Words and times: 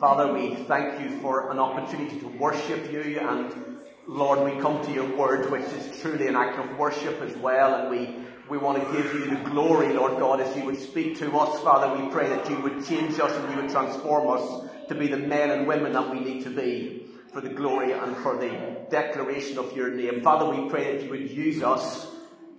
Father, 0.00 0.32
we 0.32 0.54
thank 0.54 0.98
you 0.98 1.20
for 1.20 1.50
an 1.50 1.58
opportunity 1.58 2.18
to 2.20 2.26
worship 2.26 2.90
you 2.90 3.20
and 3.20 3.76
Lord, 4.06 4.42
we 4.50 4.58
come 4.58 4.82
to 4.86 4.90
your 4.90 5.14
word, 5.14 5.50
which 5.50 5.60
is 5.64 6.00
truly 6.00 6.26
an 6.26 6.36
act 6.36 6.58
of 6.58 6.78
worship 6.78 7.20
as 7.20 7.36
well, 7.36 7.74
and 7.74 7.90
we, 7.90 8.16
we 8.48 8.56
want 8.56 8.82
to 8.82 8.92
give 8.94 9.12
you 9.12 9.28
the 9.28 9.50
glory, 9.50 9.92
Lord 9.92 10.18
God, 10.18 10.40
as 10.40 10.56
you 10.56 10.64
would 10.64 10.80
speak 10.80 11.18
to 11.18 11.30
us, 11.36 11.60
Father. 11.60 12.02
We 12.02 12.10
pray 12.10 12.30
that 12.30 12.48
you 12.48 12.58
would 12.62 12.86
change 12.86 13.20
us 13.20 13.30
and 13.30 13.50
you 13.54 13.60
would 13.60 13.70
transform 13.70 14.30
us 14.30 14.70
to 14.88 14.94
be 14.94 15.06
the 15.06 15.18
men 15.18 15.50
and 15.50 15.66
women 15.66 15.92
that 15.92 16.10
we 16.10 16.20
need 16.20 16.44
to 16.44 16.50
be 16.50 17.06
for 17.30 17.42
the 17.42 17.50
glory 17.50 17.92
and 17.92 18.16
for 18.16 18.38
the 18.38 18.86
declaration 18.88 19.58
of 19.58 19.76
your 19.76 19.90
name. 19.90 20.22
Father, 20.22 20.48
we 20.48 20.70
pray 20.70 20.96
that 20.96 21.04
you 21.04 21.10
would 21.10 21.30
use 21.30 21.62
us, 21.62 22.06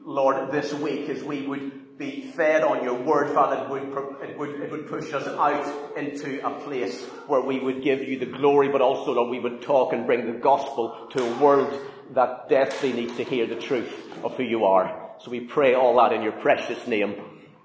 Lord, 0.05 0.51
this 0.51 0.71
week 0.75 1.09
as 1.09 1.23
we 1.23 1.47
would 1.47 1.80
be 1.97 2.21
fed 2.21 2.63
on 2.63 2.83
your 2.83 2.95
word, 2.95 3.33
Father, 3.33 3.63
it 3.63 3.69
would, 3.69 4.29
it 4.29 4.37
would, 4.37 4.49
it 4.61 4.71
would 4.71 4.87
push 4.87 5.13
us 5.13 5.27
out 5.27 5.97
into 5.97 6.45
a 6.45 6.59
place 6.61 7.03
where 7.27 7.41
we 7.41 7.59
would 7.59 7.83
give 7.83 8.01
you 8.01 8.17
the 8.17 8.25
glory, 8.25 8.69
but 8.69 8.81
also, 8.81 9.13
that 9.13 9.23
we 9.23 9.39
would 9.39 9.61
talk 9.61 9.93
and 9.93 10.05
bring 10.05 10.25
the 10.25 10.39
gospel 10.39 11.07
to 11.11 11.23
a 11.23 11.39
world 11.39 11.79
that 12.11 12.49
desperately 12.49 12.93
needs 12.93 13.15
to 13.17 13.23
hear 13.23 13.45
the 13.45 13.55
truth 13.55 13.93
of 14.23 14.35
who 14.35 14.43
you 14.43 14.65
are. 14.65 15.11
So 15.19 15.31
we 15.31 15.41
pray 15.41 15.75
all 15.75 15.95
that 15.97 16.13
in 16.13 16.23
your 16.23 16.31
precious 16.31 16.87
name. 16.87 17.15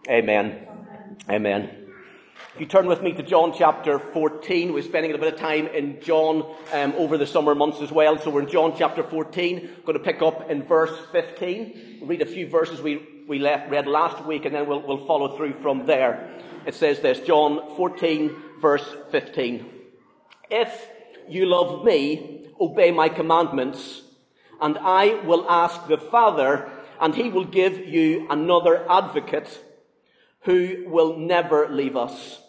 Amen. 0.08 0.66
Amen. 1.28 1.86
If 2.54 2.60
you 2.60 2.66
turn 2.66 2.86
with 2.86 3.02
me 3.02 3.12
to 3.12 3.22
John 3.22 3.52
chapter 3.56 3.98
14, 3.98 4.72
we're 4.72 4.82
spending 4.82 5.12
a 5.12 5.18
bit 5.18 5.32
of 5.32 5.38
time 5.38 5.66
in 5.66 6.00
John 6.00 6.54
um, 6.72 6.94
over 6.96 7.18
the 7.18 7.26
summer 7.26 7.54
months 7.54 7.80
as 7.80 7.90
well. 7.90 8.18
So 8.18 8.30
we're 8.30 8.42
in 8.42 8.50
John 8.50 8.74
chapter 8.76 9.02
14, 9.02 9.82
going 9.84 9.98
to 9.98 10.04
pick 10.04 10.22
up 10.22 10.50
in 10.50 10.62
verse 10.62 10.96
15. 11.12 12.00
Read 12.04 12.22
a 12.22 12.26
few 12.26 12.48
verses 12.48 12.80
we 12.80 13.15
we 13.26 13.38
left, 13.38 13.70
read 13.70 13.86
last 13.86 14.24
week, 14.24 14.44
and 14.44 14.54
then 14.54 14.68
we'll, 14.68 14.82
we'll 14.82 15.06
follow 15.06 15.36
through 15.36 15.54
from 15.60 15.86
there. 15.86 16.40
It 16.64 16.74
says 16.74 17.00
this, 17.00 17.20
John 17.20 17.76
14, 17.76 18.34
verse 18.60 18.96
15. 19.10 19.68
If 20.50 20.88
you 21.28 21.46
love 21.46 21.84
me, 21.84 22.48
obey 22.60 22.92
my 22.92 23.08
commandments, 23.08 24.02
and 24.60 24.78
I 24.78 25.20
will 25.24 25.48
ask 25.50 25.86
the 25.88 25.98
Father, 25.98 26.70
and 27.00 27.14
he 27.14 27.28
will 27.28 27.44
give 27.44 27.78
you 27.86 28.26
another 28.30 28.88
advocate 28.90 29.60
who 30.42 30.84
will 30.86 31.18
never 31.18 31.68
leave 31.68 31.96
us. 31.96 32.40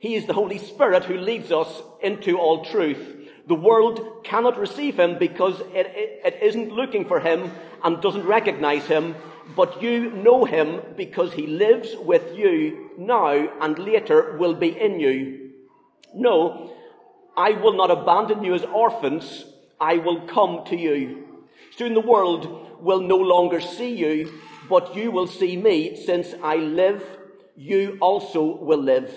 He 0.00 0.14
is 0.14 0.26
the 0.26 0.34
Holy 0.34 0.58
Spirit 0.58 1.04
who 1.04 1.16
leads 1.16 1.50
us 1.52 1.82
into 2.02 2.38
all 2.38 2.64
truth. 2.64 3.16
The 3.46 3.54
world 3.54 4.24
cannot 4.24 4.58
receive 4.58 4.98
him 4.98 5.18
because 5.18 5.60
it, 5.72 5.86
it, 5.94 6.20
it 6.24 6.42
isn't 6.42 6.72
looking 6.72 7.06
for 7.06 7.20
him 7.20 7.50
and 7.82 8.02
doesn't 8.02 8.26
recognize 8.26 8.86
him, 8.86 9.14
but 9.56 9.82
you 9.82 10.10
know 10.10 10.44
him 10.44 10.80
because 10.96 11.32
he 11.32 11.46
lives 11.46 11.94
with 11.96 12.36
you 12.36 12.90
now 12.98 13.32
and 13.60 13.78
later 13.78 14.36
will 14.38 14.54
be 14.54 14.68
in 14.68 15.00
you. 15.00 15.50
No, 16.14 16.72
I 17.36 17.52
will 17.52 17.74
not 17.74 17.90
abandon 17.90 18.44
you 18.44 18.54
as 18.54 18.64
orphans. 18.64 19.44
I 19.80 19.98
will 19.98 20.26
come 20.26 20.64
to 20.66 20.76
you. 20.76 21.24
Soon 21.76 21.94
the 21.94 22.00
world 22.00 22.82
will 22.82 23.00
no 23.00 23.16
longer 23.16 23.60
see 23.60 23.94
you, 23.94 24.32
but 24.68 24.94
you 24.94 25.10
will 25.10 25.26
see 25.26 25.56
me. 25.56 25.96
Since 25.96 26.34
I 26.42 26.56
live, 26.56 27.04
you 27.56 27.98
also 28.00 28.42
will 28.42 28.82
live. 28.82 29.14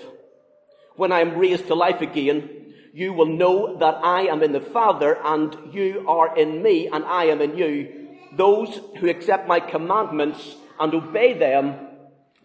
When 0.96 1.12
I 1.12 1.20
am 1.20 1.38
raised 1.38 1.66
to 1.68 1.74
life 1.74 2.00
again, 2.00 2.48
you 2.92 3.12
will 3.12 3.26
know 3.26 3.76
that 3.78 3.98
I 4.02 4.22
am 4.22 4.42
in 4.42 4.52
the 4.52 4.60
Father 4.60 5.18
and 5.24 5.56
you 5.72 6.04
are 6.06 6.36
in 6.36 6.62
me 6.62 6.88
and 6.88 7.04
I 7.04 7.24
am 7.24 7.40
in 7.40 7.56
you 7.56 8.01
those 8.36 8.80
who 8.98 9.08
accept 9.08 9.46
my 9.46 9.60
commandments 9.60 10.56
and 10.80 10.94
obey 10.94 11.38
them 11.38 11.74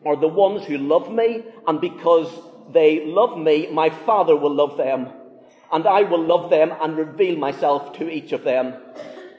are 0.05 0.15
the 0.15 0.27
ones 0.27 0.65
who 0.65 0.77
love 0.77 1.11
me, 1.11 1.43
and 1.65 1.81
because 1.81 2.29
they 2.71 3.05
love 3.05 3.37
me, 3.37 3.67
my 3.71 3.89
Father 3.89 4.35
will 4.35 4.53
love 4.53 4.77
them, 4.77 5.07
and 5.71 5.87
I 5.87 6.03
will 6.03 6.23
love 6.23 6.49
them 6.49 6.73
and 6.81 6.97
reveal 6.97 7.37
myself 7.37 7.93
to 7.97 8.09
each 8.09 8.31
of 8.31 8.43
them. 8.43 8.75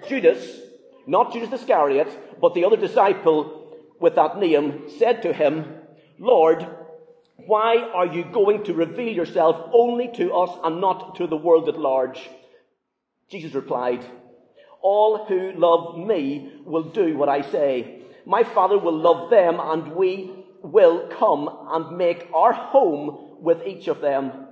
Judas, 0.08 0.60
not 1.06 1.32
Judas 1.32 1.60
Iscariot, 1.60 2.40
but 2.40 2.54
the 2.54 2.64
other 2.64 2.76
disciple 2.76 3.76
with 4.00 4.14
that 4.14 4.38
name, 4.38 4.84
said 4.98 5.22
to 5.22 5.32
him, 5.32 5.74
Lord, 6.18 6.66
why 7.46 7.76
are 7.94 8.06
you 8.06 8.24
going 8.24 8.64
to 8.64 8.74
reveal 8.74 9.12
yourself 9.12 9.70
only 9.72 10.10
to 10.16 10.32
us 10.34 10.58
and 10.64 10.80
not 10.80 11.16
to 11.16 11.26
the 11.26 11.36
world 11.36 11.68
at 11.68 11.78
large? 11.78 12.28
Jesus 13.30 13.54
replied, 13.54 14.04
all 14.82 15.26
who 15.26 15.52
love 15.52 15.98
me 15.98 16.52
will 16.64 16.84
do 16.84 17.16
what 17.16 17.28
I 17.28 17.42
say. 17.42 18.02
My 18.26 18.44
Father 18.44 18.78
will 18.78 18.96
love 18.96 19.30
them 19.30 19.58
and 19.60 19.94
we 19.94 20.44
will 20.62 21.08
come 21.08 21.48
and 21.70 21.96
make 21.96 22.28
our 22.34 22.52
home 22.52 23.36
with 23.40 23.66
each 23.66 23.88
of 23.88 24.00
them. 24.00 24.46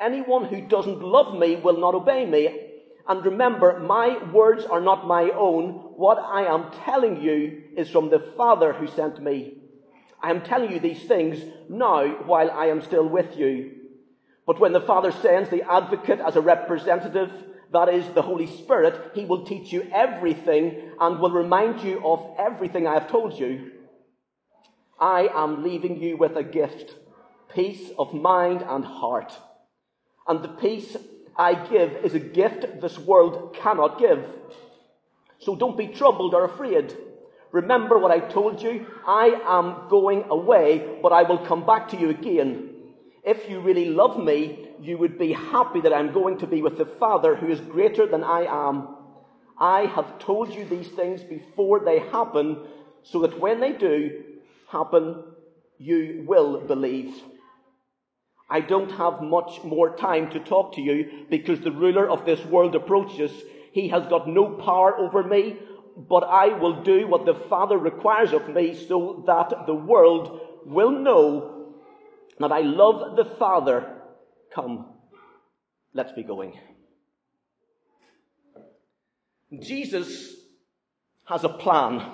Anyone 0.00 0.44
who 0.44 0.60
doesn't 0.60 1.02
love 1.02 1.38
me 1.38 1.56
will 1.56 1.78
not 1.78 1.94
obey 1.94 2.24
me. 2.24 2.66
And 3.08 3.24
remember, 3.24 3.80
my 3.80 4.22
words 4.32 4.64
are 4.66 4.80
not 4.80 5.06
my 5.06 5.30
own. 5.30 5.70
What 5.96 6.18
I 6.18 6.42
am 6.42 6.70
telling 6.84 7.20
you 7.22 7.62
is 7.76 7.88
from 7.88 8.10
the 8.10 8.20
Father 8.36 8.72
who 8.72 8.86
sent 8.86 9.20
me. 9.22 9.54
I 10.22 10.30
am 10.30 10.42
telling 10.42 10.70
you 10.70 10.78
these 10.78 11.04
things 11.04 11.42
now 11.68 12.06
while 12.24 12.50
I 12.50 12.66
am 12.66 12.82
still 12.82 13.08
with 13.08 13.36
you. 13.36 13.72
But 14.46 14.60
when 14.60 14.72
the 14.72 14.80
Father 14.80 15.10
sends 15.10 15.50
the 15.50 15.62
advocate 15.62 16.20
as 16.20 16.36
a 16.36 16.40
representative, 16.40 17.30
that 17.72 17.88
is 17.88 18.06
the 18.14 18.22
Holy 18.22 18.46
Spirit, 18.46 19.12
He 19.14 19.24
will 19.24 19.44
teach 19.44 19.72
you 19.72 19.88
everything 19.92 20.92
and 21.00 21.20
will 21.20 21.30
remind 21.30 21.82
you 21.82 22.00
of 22.04 22.34
everything 22.38 22.86
I 22.86 22.94
have 22.94 23.10
told 23.10 23.38
you. 23.38 23.72
I 24.98 25.28
am 25.32 25.62
leaving 25.62 26.00
you 26.00 26.16
with 26.16 26.36
a 26.36 26.42
gift, 26.42 26.96
peace 27.54 27.90
of 27.98 28.14
mind 28.14 28.64
and 28.66 28.84
heart. 28.84 29.32
And 30.26 30.42
the 30.42 30.48
peace 30.48 30.96
I 31.36 31.54
give 31.54 31.92
is 32.04 32.14
a 32.14 32.18
gift 32.18 32.80
this 32.80 32.98
world 32.98 33.54
cannot 33.54 33.98
give. 33.98 34.24
So 35.38 35.54
don't 35.54 35.78
be 35.78 35.86
troubled 35.86 36.34
or 36.34 36.44
afraid. 36.44 36.96
Remember 37.52 37.98
what 37.98 38.10
I 38.10 38.20
told 38.20 38.60
you. 38.62 38.86
I 39.06 39.26
am 39.46 39.88
going 39.88 40.24
away, 40.30 40.98
but 41.02 41.12
I 41.12 41.22
will 41.22 41.38
come 41.38 41.64
back 41.64 41.88
to 41.90 41.96
you 41.96 42.10
again. 42.10 42.70
If 43.24 43.48
you 43.48 43.60
really 43.60 43.86
love 43.86 44.18
me, 44.18 44.67
you 44.80 44.98
would 44.98 45.18
be 45.18 45.32
happy 45.32 45.80
that 45.80 45.92
I'm 45.92 46.12
going 46.12 46.38
to 46.38 46.46
be 46.46 46.62
with 46.62 46.78
the 46.78 46.86
Father 46.86 47.34
who 47.36 47.48
is 47.48 47.60
greater 47.60 48.06
than 48.06 48.24
I 48.24 48.44
am. 48.44 48.88
I 49.58 49.86
have 49.86 50.18
told 50.18 50.54
you 50.54 50.64
these 50.64 50.88
things 50.88 51.22
before 51.22 51.80
they 51.80 51.98
happen, 51.98 52.58
so 53.02 53.22
that 53.22 53.40
when 53.40 53.60
they 53.60 53.72
do 53.72 54.24
happen, 54.68 55.24
you 55.78 56.24
will 56.26 56.60
believe. 56.60 57.14
I 58.50 58.60
don't 58.60 58.92
have 58.92 59.20
much 59.20 59.62
more 59.62 59.96
time 59.96 60.30
to 60.30 60.40
talk 60.40 60.74
to 60.74 60.80
you 60.80 61.26
because 61.28 61.60
the 61.60 61.72
ruler 61.72 62.08
of 62.08 62.24
this 62.24 62.44
world 62.44 62.74
approaches. 62.74 63.32
He 63.72 63.88
has 63.88 64.06
got 64.06 64.28
no 64.28 64.48
power 64.48 64.96
over 64.96 65.22
me, 65.22 65.58
but 65.96 66.24
I 66.24 66.48
will 66.48 66.82
do 66.82 67.06
what 67.06 67.26
the 67.26 67.34
Father 67.34 67.76
requires 67.76 68.32
of 68.32 68.48
me 68.48 68.74
so 68.74 69.22
that 69.26 69.66
the 69.66 69.74
world 69.74 70.40
will 70.64 70.92
know 70.92 71.74
that 72.38 72.52
I 72.52 72.60
love 72.60 73.16
the 73.16 73.24
Father 73.24 73.97
Come, 74.54 74.86
let's 75.92 76.12
be 76.12 76.22
going. 76.22 76.58
Jesus 79.60 80.34
has 81.26 81.44
a 81.44 81.48
plan. 81.48 82.04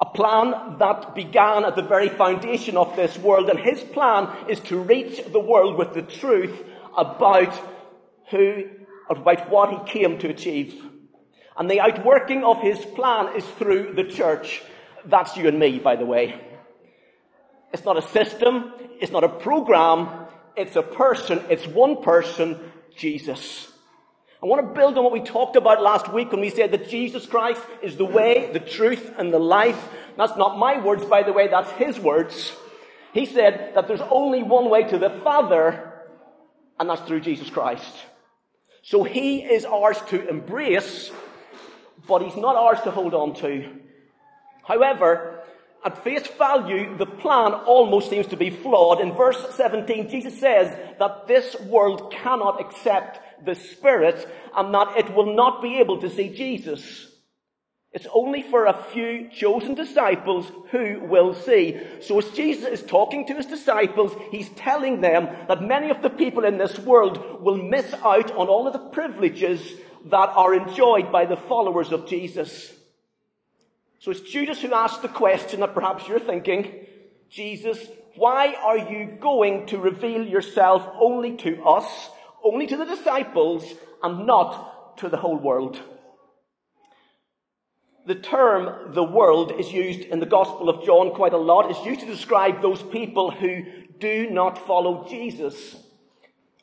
A 0.00 0.06
plan 0.06 0.78
that 0.78 1.14
began 1.14 1.64
at 1.64 1.76
the 1.76 1.82
very 1.82 2.08
foundation 2.08 2.76
of 2.76 2.96
this 2.96 3.18
world, 3.18 3.50
and 3.50 3.58
his 3.58 3.80
plan 3.82 4.48
is 4.48 4.60
to 4.60 4.78
reach 4.78 5.20
the 5.30 5.40
world 5.40 5.76
with 5.76 5.92
the 5.92 6.02
truth 6.02 6.58
about 6.96 7.52
who, 8.30 8.64
about 9.10 9.50
what 9.50 9.70
he 9.70 9.92
came 9.92 10.18
to 10.18 10.28
achieve. 10.28 10.82
And 11.56 11.70
the 11.70 11.80
outworking 11.80 12.44
of 12.44 12.62
his 12.62 12.78
plan 12.78 13.36
is 13.36 13.44
through 13.58 13.92
the 13.94 14.04
church. 14.04 14.62
That's 15.04 15.36
you 15.36 15.48
and 15.48 15.58
me, 15.58 15.78
by 15.78 15.96
the 15.96 16.06
way. 16.06 16.40
It's 17.72 17.84
not 17.84 17.98
a 17.98 18.08
system, 18.08 18.72
it's 19.00 19.12
not 19.12 19.24
a 19.24 19.28
program, 19.28 20.26
it's 20.56 20.76
a 20.76 20.82
person, 20.82 21.42
it's 21.48 21.66
one 21.66 22.02
person, 22.02 22.58
Jesus. 22.96 23.70
I 24.42 24.46
want 24.46 24.66
to 24.66 24.74
build 24.74 24.96
on 24.96 25.04
what 25.04 25.12
we 25.12 25.20
talked 25.20 25.56
about 25.56 25.82
last 25.82 26.12
week 26.12 26.32
when 26.32 26.40
we 26.40 26.48
said 26.48 26.72
that 26.72 26.88
Jesus 26.88 27.26
Christ 27.26 27.62
is 27.82 27.96
the 27.96 28.06
way, 28.06 28.50
the 28.52 28.60
truth, 28.60 29.12
and 29.18 29.32
the 29.32 29.38
life. 29.38 29.88
That's 30.16 30.36
not 30.36 30.58
my 30.58 30.82
words, 30.82 31.04
by 31.04 31.22
the 31.22 31.32
way, 31.32 31.48
that's 31.48 31.70
his 31.72 31.98
words. 31.98 32.52
He 33.12 33.26
said 33.26 33.72
that 33.74 33.86
there's 33.86 34.00
only 34.00 34.42
one 34.42 34.70
way 34.70 34.84
to 34.84 34.98
the 34.98 35.10
Father, 35.10 35.92
and 36.78 36.88
that's 36.88 37.02
through 37.02 37.20
Jesus 37.20 37.50
Christ. 37.50 37.92
So 38.82 39.04
he 39.04 39.42
is 39.42 39.66
ours 39.66 40.00
to 40.08 40.26
embrace, 40.26 41.10
but 42.08 42.22
he's 42.22 42.36
not 42.36 42.56
ours 42.56 42.80
to 42.82 42.90
hold 42.90 43.12
on 43.12 43.34
to. 43.36 43.68
However, 44.62 45.39
at 45.84 46.04
face 46.04 46.26
value, 46.38 46.96
the 46.96 47.06
plan 47.06 47.54
almost 47.54 48.10
seems 48.10 48.26
to 48.28 48.36
be 48.36 48.50
flawed. 48.50 49.00
In 49.00 49.12
verse 49.12 49.54
17, 49.54 50.10
Jesus 50.10 50.38
says 50.38 50.76
that 50.98 51.26
this 51.26 51.58
world 51.60 52.12
cannot 52.12 52.60
accept 52.60 53.20
the 53.44 53.54
Spirit 53.54 54.28
and 54.54 54.74
that 54.74 54.96
it 54.98 55.14
will 55.14 55.34
not 55.34 55.62
be 55.62 55.78
able 55.78 56.00
to 56.00 56.10
see 56.10 56.34
Jesus. 56.34 57.06
It's 57.92 58.06
only 58.12 58.42
for 58.42 58.66
a 58.66 58.84
few 58.92 59.30
chosen 59.30 59.74
disciples 59.74 60.52
who 60.70 61.00
will 61.00 61.34
see. 61.34 61.80
So 62.02 62.18
as 62.18 62.30
Jesus 62.30 62.80
is 62.80 62.82
talking 62.86 63.26
to 63.26 63.34
his 63.34 63.46
disciples, 63.46 64.12
he's 64.30 64.48
telling 64.50 65.00
them 65.00 65.28
that 65.48 65.62
many 65.62 65.90
of 65.90 66.00
the 66.00 66.10
people 66.10 66.44
in 66.44 66.56
this 66.56 66.78
world 66.78 67.42
will 67.42 67.56
miss 67.56 67.92
out 67.94 68.30
on 68.32 68.46
all 68.46 68.68
of 68.68 68.74
the 68.74 68.90
privileges 68.90 69.60
that 70.04 70.30
are 70.36 70.54
enjoyed 70.54 71.10
by 71.10 71.24
the 71.24 71.36
followers 71.36 71.90
of 71.90 72.06
Jesus. 72.06 72.72
So 74.00 74.10
it's 74.10 74.22
Judas 74.22 74.62
who 74.62 74.72
asks 74.72 75.02
the 75.02 75.08
question 75.08 75.60
that 75.60 75.74
perhaps 75.74 76.08
you're 76.08 76.18
thinking, 76.18 76.86
Jesus, 77.28 77.78
why 78.16 78.54
are 78.54 78.78
you 78.78 79.18
going 79.20 79.66
to 79.66 79.78
reveal 79.78 80.26
yourself 80.26 80.88
only 80.98 81.36
to 81.36 81.62
us, 81.64 82.08
only 82.42 82.66
to 82.66 82.78
the 82.78 82.86
disciples, 82.86 83.74
and 84.02 84.26
not 84.26 84.96
to 84.98 85.10
the 85.10 85.18
whole 85.18 85.38
world? 85.38 85.78
The 88.06 88.14
term 88.14 88.94
the 88.94 89.04
world 89.04 89.52
is 89.60 89.70
used 89.70 90.00
in 90.00 90.18
the 90.18 90.26
Gospel 90.26 90.70
of 90.70 90.82
John 90.86 91.10
quite 91.14 91.34
a 91.34 91.36
lot. 91.36 91.70
It's 91.70 91.84
used 91.84 92.00
to 92.00 92.06
describe 92.06 92.62
those 92.62 92.82
people 92.82 93.30
who 93.30 93.64
do 93.98 94.30
not 94.30 94.66
follow 94.66 95.06
Jesus. 95.10 95.76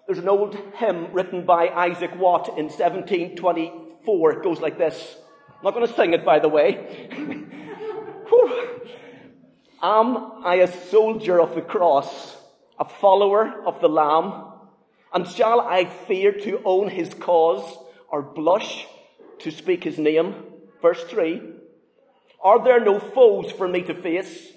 There's 0.08 0.18
an 0.18 0.28
old 0.28 0.58
hymn 0.78 1.14
written 1.14 1.46
by 1.46 1.70
Isaac 1.70 2.18
Watt 2.18 2.48
in 2.58 2.66
1724. 2.66 4.32
It 4.34 4.44
goes 4.44 4.60
like 4.60 4.80
this. 4.80 5.18
I'm 5.58 5.64
not 5.64 5.74
going 5.74 5.88
to 5.88 5.94
sing 5.94 6.14
it, 6.14 6.24
by 6.24 6.38
the 6.38 6.50
way. 6.50 7.10
Am 9.82 10.44
I 10.44 10.56
a 10.56 10.68
soldier 10.68 11.42
of 11.42 11.56
the 11.56 11.64
cross, 11.64 12.38
a 12.78 12.86
follower 12.86 13.64
of 13.66 13.82
the 13.82 13.90
Lamb? 13.90 14.44
And 15.12 15.28
shall 15.28 15.62
I 15.62 15.86
fear 15.86 16.32
to 16.32 16.62
own 16.64 16.90
his 16.90 17.12
cause 17.16 17.78
or 18.08 18.22
blush 18.22 18.86
to 19.40 19.50
speak 19.50 19.84
his 19.84 19.98
name? 19.98 20.36
Verse 20.80 21.04
3 21.06 21.42
Are 22.44 22.64
there 22.64 22.80
no 22.80 23.00
foes 23.00 23.52
for 23.52 23.68
me 23.68 23.82
to 23.82 23.96
face? 23.96 24.50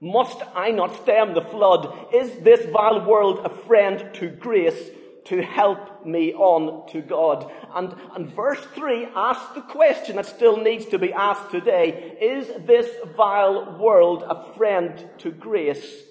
Must 0.00 0.40
I 0.54 0.70
not 0.70 0.96
stem 1.02 1.34
the 1.34 1.42
flood? 1.42 2.14
Is 2.14 2.38
this 2.38 2.64
vile 2.70 3.04
world 3.04 3.40
a 3.44 3.50
friend 3.50 4.14
to 4.14 4.28
grace 4.28 4.90
to 5.28 5.42
help 5.42 6.06
me 6.06 6.32
on 6.32 6.90
to 6.92 7.00
God? 7.02 7.50
And, 7.74 7.94
and 8.14 8.34
verse 8.34 8.60
3 8.74 9.08
asks 9.14 9.54
the 9.54 9.60
question 9.62 10.16
that 10.16 10.26
still 10.26 10.56
needs 10.56 10.86
to 10.86 10.98
be 10.98 11.12
asked 11.12 11.50
today. 11.50 12.16
Is 12.20 12.66
this 12.66 12.88
vile 13.16 13.78
world 13.78 14.22
a 14.22 14.52
friend 14.54 15.06
to 15.18 15.30
grace 15.30 16.02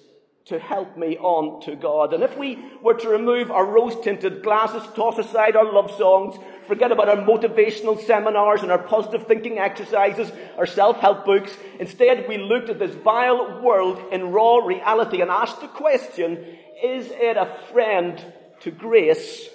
to 0.46 0.58
help 0.58 0.96
me 0.96 1.16
on 1.18 1.60
to 1.62 1.74
God? 1.74 2.14
And 2.14 2.22
if 2.22 2.38
we 2.38 2.58
were 2.80 2.94
to 2.94 3.08
remove 3.08 3.50
our 3.50 3.66
rose 3.66 4.00
tinted 4.00 4.42
glasses, 4.42 4.82
toss 4.94 5.18
aside 5.18 5.56
our 5.56 5.70
love 5.70 5.90
songs, 5.98 6.36
forget 6.68 6.92
about 6.92 7.08
our 7.08 7.16
motivational 7.16 8.00
seminars 8.00 8.62
and 8.62 8.70
our 8.70 8.82
positive 8.82 9.26
thinking 9.26 9.58
exercises, 9.58 10.30
our 10.56 10.66
self-help 10.66 11.24
books. 11.24 11.56
Instead, 11.80 12.28
we 12.28 12.38
looked 12.38 12.70
at 12.70 12.78
this 12.78 12.94
vile 12.94 13.60
world 13.62 14.00
in 14.12 14.30
raw 14.30 14.58
reality 14.58 15.20
and 15.20 15.30
asked 15.30 15.60
the 15.60 15.68
question, 15.68 16.36
is 16.82 17.10
it 17.10 17.36
a 17.36 17.58
friend 17.72 18.24
to 18.60 18.70
grace? 18.70 19.48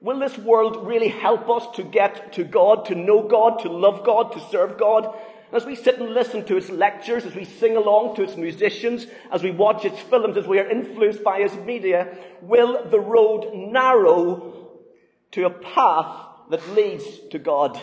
Will 0.00 0.18
this 0.18 0.36
world 0.38 0.86
really 0.86 1.08
help 1.08 1.48
us 1.48 1.66
to 1.76 1.82
get 1.82 2.34
to 2.34 2.44
God, 2.44 2.86
to 2.86 2.94
know 2.94 3.26
God, 3.26 3.60
to 3.60 3.68
love 3.68 4.04
God, 4.04 4.32
to 4.32 4.40
serve 4.50 4.78
God? 4.78 5.16
As 5.52 5.64
we 5.64 5.74
sit 5.74 5.98
and 5.98 6.12
listen 6.12 6.44
to 6.46 6.56
its 6.56 6.68
lectures, 6.70 7.24
as 7.24 7.34
we 7.34 7.44
sing 7.44 7.76
along 7.76 8.16
to 8.16 8.22
its 8.22 8.36
musicians, 8.36 9.06
as 9.32 9.42
we 9.42 9.52
watch 9.52 9.84
its 9.84 9.98
films, 10.00 10.36
as 10.36 10.46
we 10.46 10.58
are 10.58 10.68
influenced 10.68 11.22
by 11.24 11.38
its 11.38 11.54
media, 11.54 12.16
will 12.42 12.88
the 12.90 13.00
road 13.00 13.54
narrow 13.54 14.68
to 15.32 15.46
a 15.46 15.50
path 15.50 16.26
that 16.50 16.74
leads 16.74 17.04
to 17.30 17.38
God. 17.38 17.80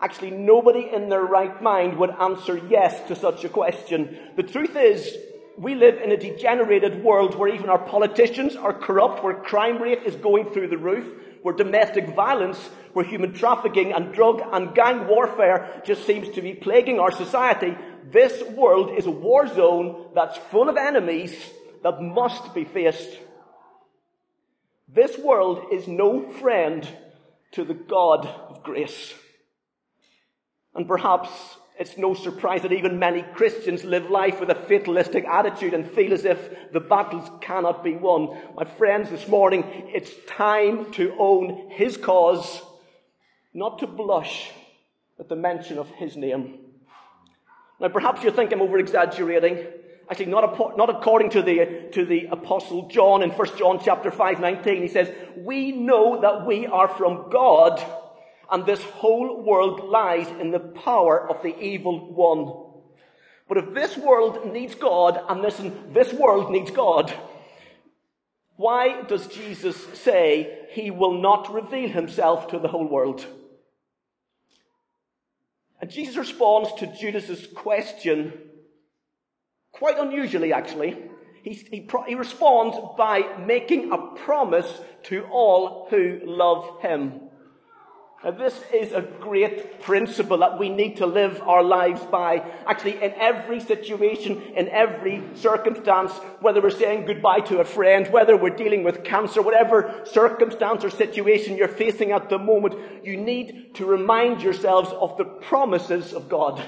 Actually, 0.00 0.30
nobody 0.30 0.90
in 0.92 1.08
their 1.10 1.22
right 1.22 1.62
mind 1.62 1.98
would 1.98 2.10
answer 2.10 2.60
yes 2.68 3.06
to 3.08 3.14
such 3.14 3.44
a 3.44 3.48
question. 3.48 4.18
The 4.36 4.42
truth 4.42 4.74
is, 4.74 5.16
we 5.60 5.74
live 5.74 6.00
in 6.00 6.10
a 6.10 6.16
degenerated 6.16 7.04
world 7.04 7.34
where 7.34 7.54
even 7.54 7.68
our 7.68 7.78
politicians 7.78 8.56
are 8.56 8.72
corrupt, 8.72 9.22
where 9.22 9.34
crime 9.34 9.76
rate 9.76 10.04
is 10.06 10.16
going 10.16 10.50
through 10.50 10.68
the 10.68 10.78
roof, 10.78 11.04
where 11.42 11.54
domestic 11.54 12.14
violence, 12.16 12.58
where 12.94 13.04
human 13.04 13.34
trafficking 13.34 13.92
and 13.92 14.14
drug 14.14 14.40
and 14.52 14.74
gang 14.74 15.06
warfare 15.06 15.82
just 15.84 16.06
seems 16.06 16.30
to 16.30 16.40
be 16.40 16.54
plaguing 16.54 16.98
our 16.98 17.12
society. 17.12 17.76
This 18.10 18.42
world 18.42 18.96
is 18.96 19.04
a 19.04 19.10
war 19.10 19.46
zone 19.48 20.06
that's 20.14 20.38
full 20.50 20.70
of 20.70 20.78
enemies 20.78 21.36
that 21.82 22.00
must 22.00 22.54
be 22.54 22.64
faced. 22.64 23.18
This 24.88 25.18
world 25.18 25.66
is 25.74 25.86
no 25.86 26.30
friend 26.40 26.88
to 27.52 27.64
the 27.64 27.74
God 27.74 28.26
of 28.26 28.62
grace. 28.62 29.12
And 30.74 30.88
perhaps 30.88 31.30
it's 31.80 31.96
no 31.96 32.12
surprise 32.12 32.60
that 32.60 32.74
even 32.74 32.98
many 32.98 33.22
Christians 33.22 33.84
live 33.84 34.10
life 34.10 34.38
with 34.38 34.50
a 34.50 34.54
fatalistic 34.54 35.24
attitude 35.24 35.72
and 35.72 35.90
feel 35.90 36.12
as 36.12 36.26
if 36.26 36.72
the 36.72 36.78
battles 36.78 37.26
cannot 37.40 37.82
be 37.82 37.96
won. 37.96 38.38
My 38.54 38.66
friends, 38.66 39.08
this 39.08 39.26
morning, 39.26 39.64
it's 39.86 40.10
time 40.26 40.92
to 40.92 41.16
own 41.18 41.70
His 41.70 41.96
cause, 41.96 42.60
not 43.54 43.78
to 43.78 43.86
blush 43.86 44.50
at 45.18 45.30
the 45.30 45.36
mention 45.36 45.78
of 45.78 45.88
His 45.88 46.18
name. 46.18 46.58
Now, 47.80 47.88
perhaps 47.88 48.22
you 48.22 48.30
think 48.30 48.52
I'm 48.52 48.60
over 48.60 48.76
exaggerating. 48.76 49.66
Actually, 50.10 50.26
not, 50.26 50.76
not 50.76 50.90
according 50.90 51.30
to 51.30 51.40
the, 51.40 51.88
to 51.92 52.04
the 52.04 52.26
apostle 52.26 52.88
John 52.88 53.22
in 53.22 53.30
1 53.30 53.56
John 53.56 53.80
chapter 53.82 54.10
5, 54.10 54.38
19. 54.38 54.82
He 54.82 54.88
says, 54.88 55.10
we 55.34 55.72
know 55.72 56.20
that 56.20 56.46
we 56.46 56.66
are 56.66 56.88
from 56.88 57.30
God 57.30 57.82
and 58.50 58.66
this 58.66 58.82
whole 58.82 59.42
world 59.42 59.88
lies 59.88 60.28
in 60.40 60.50
the 60.50 60.58
power 60.58 61.28
of 61.28 61.42
the 61.42 61.58
evil 61.58 62.12
one. 62.12 62.70
But 63.48 63.58
if 63.58 63.74
this 63.74 63.96
world 63.96 64.52
needs 64.52 64.74
God, 64.74 65.20
and 65.28 65.40
listen, 65.40 65.92
this 65.92 66.12
world 66.12 66.50
needs 66.50 66.70
God, 66.70 67.12
why 68.56 69.02
does 69.02 69.26
Jesus 69.26 69.76
say 69.98 70.66
he 70.70 70.90
will 70.90 71.20
not 71.20 71.52
reveal 71.52 71.88
himself 71.88 72.48
to 72.48 72.58
the 72.58 72.68
whole 72.68 72.88
world? 72.88 73.26
And 75.80 75.90
Jesus 75.90 76.16
responds 76.16 76.72
to 76.74 76.86
Judas's 76.86 77.46
question 77.54 78.34
Quite 79.72 79.98
unusually, 79.98 80.52
actually. 80.52 80.96
He, 81.42 81.54
he, 81.54 81.88
he 82.06 82.14
responds 82.14 82.76
by 82.98 83.22
making 83.46 83.92
a 83.92 84.14
promise 84.24 84.70
to 85.04 85.22
all 85.30 85.86
who 85.88 86.20
love 86.24 86.82
him. 86.82 87.29
Now, 88.22 88.32
this 88.32 88.62
is 88.70 88.92
a 88.92 89.00
great 89.00 89.80
principle 89.80 90.36
that 90.38 90.58
we 90.58 90.68
need 90.68 90.98
to 90.98 91.06
live 91.06 91.40
our 91.40 91.62
lives 91.62 92.02
by. 92.04 92.44
Actually, 92.66 93.02
in 93.02 93.14
every 93.14 93.60
situation, 93.60 94.42
in 94.54 94.68
every 94.68 95.22
circumstance, 95.36 96.12
whether 96.40 96.60
we're 96.60 96.68
saying 96.68 97.06
goodbye 97.06 97.40
to 97.40 97.60
a 97.60 97.64
friend, 97.64 98.06
whether 98.08 98.36
we're 98.36 98.50
dealing 98.50 98.84
with 98.84 99.04
cancer, 99.04 99.40
whatever 99.40 100.02
circumstance 100.04 100.84
or 100.84 100.90
situation 100.90 101.56
you're 101.56 101.66
facing 101.66 102.12
at 102.12 102.28
the 102.28 102.38
moment, 102.38 102.74
you 103.02 103.16
need 103.16 103.74
to 103.76 103.86
remind 103.86 104.42
yourselves 104.42 104.90
of 104.92 105.16
the 105.16 105.24
promises 105.24 106.12
of 106.12 106.28
God. 106.28 106.62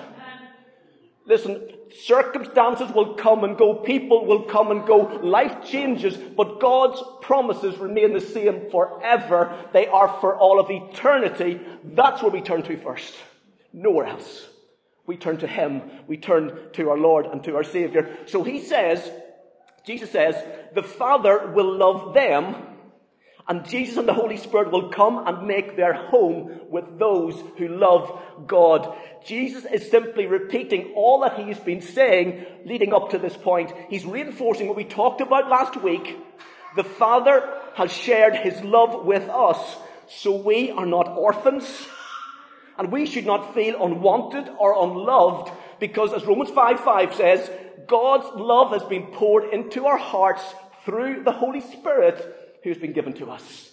Listen, 1.25 1.69
circumstances 2.05 2.91
will 2.93 3.15
come 3.15 3.45
and 3.45 3.57
go, 3.57 3.75
people 3.75 4.27
will 4.27 4.43
come 4.43 4.71
and 4.71 4.87
go, 4.87 5.21
life 5.23 5.65
changes, 5.65 6.17
but 6.17 6.61
God's 6.61 7.03
promises 7.21 7.79
remain 7.79 8.13
the 8.13 8.21
same 8.21 8.71
forever. 8.71 9.57
They 9.73 9.87
are 9.87 10.09
for 10.21 10.37
all 10.37 10.59
of 10.59 10.71
eternity. 10.71 11.61
That's 11.85 12.23
where 12.23 12.33
we 12.33 12.41
turn 12.41 12.63
to 12.65 12.77
first. 12.77 13.15
Nowhere 13.73 14.07
else. 14.07 14.49
We 15.07 15.17
turn 15.17 15.39
to 15.39 15.47
Him. 15.47 15.83
We 16.07 16.17
turn 16.17 16.59
to 16.73 16.91
our 16.91 16.99
Lord 16.99 17.27
and 17.27 17.43
to 17.45 17.57
our 17.57 17.65
Savior. 17.65 18.17
So 18.27 18.43
He 18.43 18.61
says, 18.61 19.09
Jesus 19.85 20.11
says, 20.11 20.35
the 20.75 20.83
Father 20.83 21.53
will 21.53 21.77
love 21.77 22.15
them 22.15 22.57
and 23.49 23.69
Jesus 23.69 23.97
and 23.97 24.09
the 24.09 24.15
Holy 24.15 24.37
Spirit 24.37 24.71
will 24.71 24.91
come 24.91 25.27
and 25.27 25.47
make 25.47 25.77
their 25.77 25.95
home 25.95 26.61
with 26.71 26.99
those 26.99 27.35
who 27.59 27.69
love 27.69 28.23
God. 28.47 28.97
Jesus 29.25 29.65
is 29.65 29.91
simply 29.91 30.27
repeating 30.27 30.93
all 30.95 31.21
that 31.21 31.39
he's 31.39 31.59
been 31.59 31.81
saying 31.81 32.45
leading 32.65 32.95
up 32.95 33.11
to 33.11 33.19
this 33.19 33.37
point. 33.37 33.73
He's 33.89 34.05
reinforcing 34.05 34.69
what 34.69 34.77
we 34.77 34.85
talked 34.85 35.21
about 35.21 35.51
last 35.51 35.83
week. 35.83 36.17
The 36.77 36.85
Father 36.85 37.43
has 37.75 37.93
shared 37.93 38.37
his 38.37 38.63
love 38.63 39.05
with 39.05 39.29
us, 39.29 39.77
so 40.09 40.37
we 40.37 40.71
are 40.71 40.87
not 40.87 41.09
orphans. 41.09 41.65
And 42.79 42.93
we 42.93 43.07
should 43.07 43.27
not 43.27 43.55
feel 43.55 43.85
unwanted 43.85 44.49
or 44.59 44.83
unloved 44.83 45.53
because 45.79 46.13
as 46.13 46.25
Romans 46.25 46.51
5 46.51 46.81
5 46.81 47.15
says, 47.15 47.51
God's 47.87 48.27
love 48.37 48.73
has 48.73 48.85
been 48.85 49.09
poured 49.09 49.53
into 49.53 49.87
our 49.87 49.99
hearts 49.99 50.43
through 50.85 51.25
the 51.25 51.33
Holy 51.33 51.61
Spirit 51.61 52.42
who's 52.63 52.79
been 52.79 52.93
given 52.93 53.13
to 53.15 53.31
us. 53.31 53.71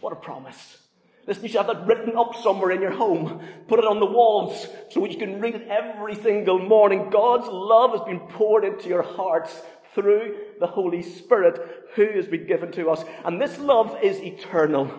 What 0.00 0.12
a 0.12 0.16
promise. 0.16 0.78
Listen, 1.26 1.42
you 1.42 1.48
should 1.50 1.64
have 1.64 1.66
that 1.66 1.86
written 1.86 2.16
up 2.16 2.36
somewhere 2.36 2.70
in 2.70 2.80
your 2.80 2.92
home. 2.92 3.42
Put 3.68 3.78
it 3.78 3.84
on 3.84 4.00
the 4.00 4.06
walls 4.06 4.66
so 4.90 5.04
you 5.04 5.18
can 5.18 5.40
read 5.40 5.56
it 5.56 5.68
every 5.68 6.14
single 6.14 6.58
morning. 6.58 7.10
God's 7.10 7.48
love 7.48 7.90
has 7.90 8.00
been 8.02 8.20
poured 8.20 8.64
into 8.64 8.88
your 8.88 9.02
hearts 9.02 9.60
through 9.94 10.36
the 10.58 10.66
Holy 10.66 11.02
Spirit 11.02 11.60
who 11.94 12.06
has 12.14 12.26
been 12.26 12.46
given 12.46 12.72
to 12.72 12.90
us. 12.90 13.04
And 13.24 13.40
this 13.40 13.58
love 13.58 13.98
is 14.02 14.18
eternal. 14.20 14.90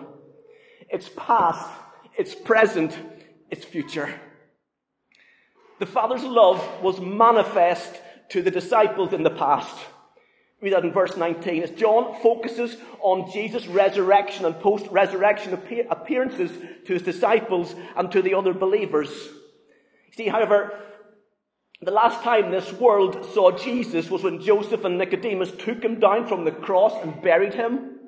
It's 0.88 1.10
past, 1.16 1.68
it's 2.16 2.34
present, 2.34 2.96
its 3.50 3.64
future. 3.64 4.12
The 5.80 5.86
Father's 5.86 6.22
love 6.22 6.62
was 6.82 7.00
manifest 7.00 8.00
to 8.30 8.42
the 8.42 8.50
disciples 8.50 9.12
in 9.12 9.22
the 9.22 9.30
past. 9.30 9.76
Read 10.60 10.74
that 10.74 10.84
in 10.84 10.92
verse 10.92 11.16
19. 11.16 11.62
As 11.62 11.70
John 11.70 12.20
focuses 12.20 12.76
on 13.00 13.30
Jesus' 13.32 13.66
resurrection 13.66 14.44
and 14.44 14.60
post-resurrection 14.60 15.54
appearances 15.54 16.50
to 16.86 16.92
his 16.92 17.02
disciples 17.02 17.74
and 17.96 18.12
to 18.12 18.20
the 18.20 18.34
other 18.34 18.52
believers. 18.52 19.10
See, 20.16 20.28
however, 20.28 20.78
the 21.80 21.92
last 21.92 22.22
time 22.22 22.50
this 22.50 22.70
world 22.74 23.24
saw 23.32 23.52
Jesus 23.52 24.10
was 24.10 24.22
when 24.22 24.42
Joseph 24.42 24.84
and 24.84 24.98
Nicodemus 24.98 25.50
took 25.52 25.82
him 25.82 25.98
down 25.98 26.26
from 26.28 26.44
the 26.44 26.52
cross 26.52 26.92
and 27.02 27.22
buried 27.22 27.54
him. 27.54 27.98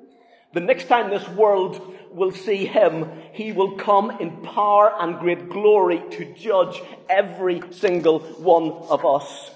The 0.53 0.59
next 0.59 0.87
time 0.87 1.09
this 1.09 1.27
world 1.29 1.81
will 2.11 2.31
see 2.31 2.67
him, 2.67 3.09
he 3.31 3.51
will 3.51 3.75
come 3.77 4.11
in 4.19 4.43
power 4.43 4.93
and 4.99 5.17
great 5.17 5.49
glory 5.49 6.03
to 6.11 6.35
judge 6.35 6.79
every 7.09 7.63
single 7.71 8.19
one 8.19 8.69
of 8.89 9.03
us. 9.03 9.49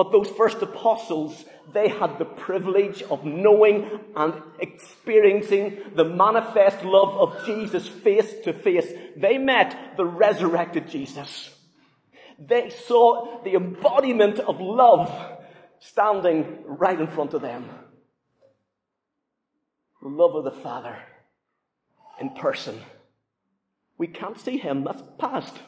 But 0.00 0.12
those 0.12 0.30
first 0.30 0.62
apostles, 0.62 1.44
they 1.74 1.88
had 1.88 2.18
the 2.18 2.24
privilege 2.24 3.02
of 3.02 3.22
knowing 3.22 4.00
and 4.16 4.32
experiencing 4.58 5.76
the 5.94 6.06
manifest 6.06 6.82
love 6.86 7.14
of 7.18 7.44
Jesus 7.44 7.86
face 7.86 8.32
to 8.44 8.54
face. 8.54 8.90
They 9.14 9.36
met 9.36 9.98
the 9.98 10.06
resurrected 10.06 10.88
Jesus. 10.88 11.54
They 12.38 12.70
saw 12.70 13.42
the 13.44 13.56
embodiment 13.56 14.38
of 14.38 14.58
love 14.58 15.12
standing 15.80 16.64
right 16.64 16.98
in 16.98 17.08
front 17.08 17.34
of 17.34 17.42
them. 17.42 17.68
The 20.00 20.08
love 20.08 20.34
of 20.34 20.44
the 20.44 20.62
Father 20.62 20.96
in 22.18 22.30
person. 22.30 22.80
We 23.98 24.06
can't 24.06 24.40
see 24.40 24.56
him, 24.56 24.82
that's 24.82 25.02
past. 25.18 25.58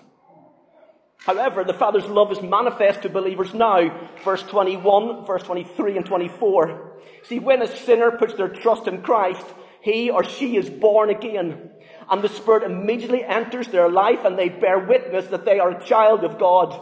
However, 1.24 1.64
the 1.64 1.74
Father's 1.74 2.06
love 2.06 2.32
is 2.32 2.42
manifest 2.42 3.02
to 3.02 3.08
believers 3.08 3.54
now. 3.54 4.10
Verse 4.24 4.42
21, 4.42 5.24
verse 5.24 5.42
23 5.44 5.96
and 5.96 6.06
24. 6.06 6.92
See, 7.24 7.38
when 7.38 7.62
a 7.62 7.76
sinner 7.76 8.10
puts 8.10 8.34
their 8.34 8.48
trust 8.48 8.88
in 8.88 9.02
Christ, 9.02 9.46
he 9.82 10.10
or 10.10 10.24
she 10.24 10.56
is 10.56 10.68
born 10.68 11.10
again 11.10 11.70
and 12.10 12.22
the 12.22 12.28
Spirit 12.28 12.64
immediately 12.64 13.24
enters 13.24 13.68
their 13.68 13.88
life 13.88 14.24
and 14.24 14.38
they 14.38 14.48
bear 14.48 14.78
witness 14.78 15.26
that 15.28 15.44
they 15.44 15.58
are 15.58 15.70
a 15.70 15.84
child 15.84 16.24
of 16.24 16.38
God. 16.38 16.78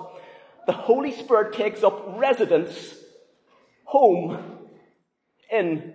The 0.67 0.73
Holy 0.73 1.13
Spirit 1.13 1.55
takes 1.55 1.83
up 1.83 2.17
residence, 2.19 2.95
home, 3.85 4.59
in 5.51 5.95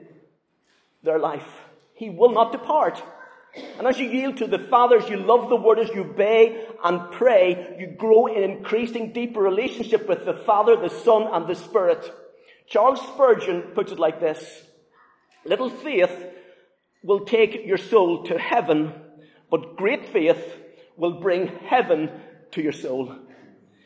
their 1.04 1.20
life. 1.20 1.48
He 1.96 2.10
will 2.10 2.32
not 2.32 2.52
depart. 2.52 3.02
And 3.78 3.88
as 3.88 4.00
you 4.00 4.08
yield 4.08 4.38
to 4.38 4.48
the 4.48 4.60
Father, 4.60 4.98
as 4.98 5.10
you 5.10 5.18
love 5.18 5.50
the 5.50 5.56
Word, 5.56 5.80
as 5.80 5.90
you 5.90 6.02
obey 6.02 6.66
and 6.84 7.12
pray, 7.12 7.78
you 7.80 7.88
grow 7.88 8.28
in 8.28 8.44
increasing 8.44 9.14
deeper 9.14 9.42
relationship 9.42 10.08
with 10.08 10.26
the 10.26 10.34
Father, 10.34 10.76
the 10.76 10.90
Son, 10.90 11.28
and 11.32 11.48
the 11.48 11.56
Spirit. 11.56 12.12
Charles 12.68 13.02
Spurgeon 13.02 13.62
puts 13.74 13.92
it 13.92 14.00
like 14.00 14.20
this. 14.20 14.64
Little 15.46 15.70
faith 15.70 16.12
will 17.04 17.26
take 17.26 17.66
your 17.66 17.78
soul 17.78 18.24
to 18.26 18.38
heaven 18.38 18.94
but 19.50 19.76
great 19.78 20.08
faith 20.08 20.58
will 20.98 21.20
bring 21.20 21.48
heaven 21.48 22.10
to 22.52 22.62
your 22.62 22.72
soul. 22.72 23.16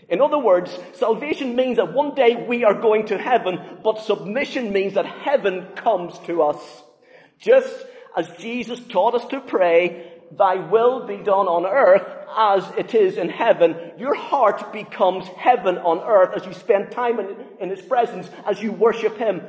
In 0.07 0.21
other 0.21 0.39
words, 0.39 0.75
salvation 0.93 1.55
means 1.55 1.77
that 1.77 1.93
one 1.93 2.15
day 2.15 2.35
we 2.47 2.63
are 2.63 2.73
going 2.73 3.05
to 3.07 3.17
heaven, 3.17 3.59
but 3.83 4.01
submission 4.01 4.73
means 4.73 4.95
that 4.95 5.05
heaven 5.05 5.67
comes 5.75 6.17
to 6.25 6.41
us. 6.41 6.83
Just 7.39 7.85
as 8.15 8.29
Jesus 8.37 8.79
taught 8.89 9.15
us 9.15 9.25
to 9.27 9.39
pray, 9.39 10.13
thy 10.31 10.55
will 10.55 11.07
be 11.07 11.17
done 11.17 11.47
on 11.47 11.65
earth 11.65 12.05
as 12.37 12.63
it 12.77 12.93
is 12.93 13.17
in 13.17 13.29
heaven. 13.29 13.75
Your 13.97 14.15
heart 14.15 14.71
becomes 14.71 15.25
heaven 15.27 15.77
on 15.77 15.99
earth 15.99 16.35
as 16.35 16.45
you 16.45 16.53
spend 16.53 16.91
time 16.91 17.19
in, 17.19 17.35
in 17.59 17.69
His 17.69 17.81
presence, 17.81 18.29
as 18.45 18.61
you 18.61 18.71
worship 18.71 19.17
Him. 19.17 19.41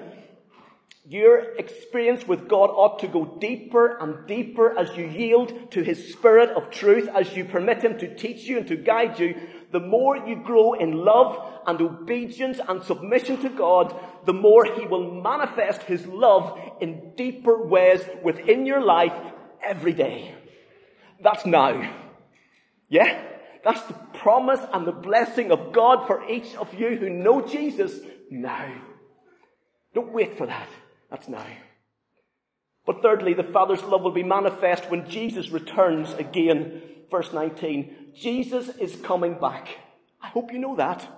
Your 1.06 1.56
experience 1.56 2.26
with 2.26 2.48
God 2.48 2.70
ought 2.70 3.00
to 3.00 3.08
go 3.08 3.24
deeper 3.24 3.98
and 3.98 4.26
deeper 4.28 4.78
as 4.78 4.96
you 4.96 5.06
yield 5.06 5.72
to 5.72 5.82
His 5.82 6.12
Spirit 6.12 6.50
of 6.50 6.70
truth, 6.70 7.08
as 7.08 7.34
you 7.36 7.44
permit 7.44 7.82
Him 7.82 7.98
to 7.98 8.14
teach 8.14 8.44
you 8.44 8.58
and 8.58 8.68
to 8.68 8.76
guide 8.76 9.18
you. 9.18 9.34
The 9.72 9.80
more 9.80 10.16
you 10.16 10.36
grow 10.36 10.72
in 10.74 11.04
love 11.04 11.60
and 11.66 11.80
obedience 11.80 12.58
and 12.66 12.82
submission 12.82 13.40
to 13.42 13.48
God, 13.48 13.94
the 14.26 14.32
more 14.32 14.64
He 14.64 14.86
will 14.86 15.22
manifest 15.22 15.82
His 15.82 16.04
love 16.06 16.58
in 16.80 17.12
deeper 17.16 17.66
ways 17.66 18.02
within 18.22 18.66
your 18.66 18.80
life 18.82 19.14
every 19.62 19.92
day. 19.92 20.34
That's 21.22 21.46
now. 21.46 21.88
Yeah? 22.88 23.22
That's 23.62 23.82
the 23.82 23.94
promise 24.14 24.60
and 24.72 24.86
the 24.86 24.92
blessing 24.92 25.52
of 25.52 25.72
God 25.72 26.06
for 26.06 26.28
each 26.28 26.54
of 26.56 26.72
you 26.74 26.96
who 26.96 27.10
know 27.10 27.46
Jesus 27.46 27.98
now. 28.30 28.74
Don't 29.94 30.12
wait 30.12 30.38
for 30.38 30.46
that. 30.46 30.68
That's 31.10 31.28
now. 31.28 31.46
But 32.90 33.02
thirdly, 33.02 33.34
the 33.34 33.44
Father's 33.44 33.84
love 33.84 34.02
will 34.02 34.10
be 34.10 34.24
manifest 34.24 34.90
when 34.90 35.08
Jesus 35.08 35.50
returns 35.50 36.12
again. 36.14 36.82
Verse 37.08 37.32
19. 37.32 38.14
Jesus 38.16 38.68
is 38.78 38.96
coming 38.96 39.34
back. 39.34 39.68
I 40.20 40.26
hope 40.26 40.52
you 40.52 40.58
know 40.58 40.74
that. 40.74 41.08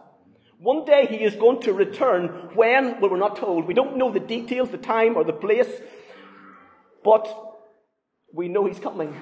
One 0.59 0.85
day 0.85 1.07
he 1.07 1.25
is 1.25 1.35
going 1.35 1.63
to 1.63 1.73
return. 1.73 2.51
When? 2.53 3.01
Well, 3.01 3.11
we're 3.11 3.17
not 3.17 3.37
told. 3.37 3.67
We 3.67 3.73
don't 3.73 3.97
know 3.97 4.13
the 4.13 4.21
details, 4.21 4.69
the 4.69 4.77
time, 4.77 5.17
or 5.17 5.25
the 5.25 5.33
place. 5.33 5.81
But 7.03 7.27
we 8.35 8.49
know 8.49 8.67
he's 8.67 8.79
coming. 8.79 9.19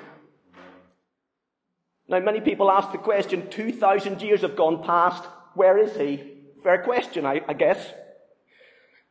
Now, 2.09 2.19
many 2.19 2.40
people 2.40 2.69
ask 2.69 2.90
the 2.90 2.99
question 2.99 3.49
2,000 3.49 4.23
years 4.23 4.40
have 4.40 4.57
gone 4.57 4.83
past. 4.83 5.23
Where 5.54 5.78
is 5.78 5.95
he? 5.97 6.38
Fair 6.64 6.83
question, 6.83 7.26
I, 7.26 7.42
I 7.47 7.52
guess. 7.52 7.78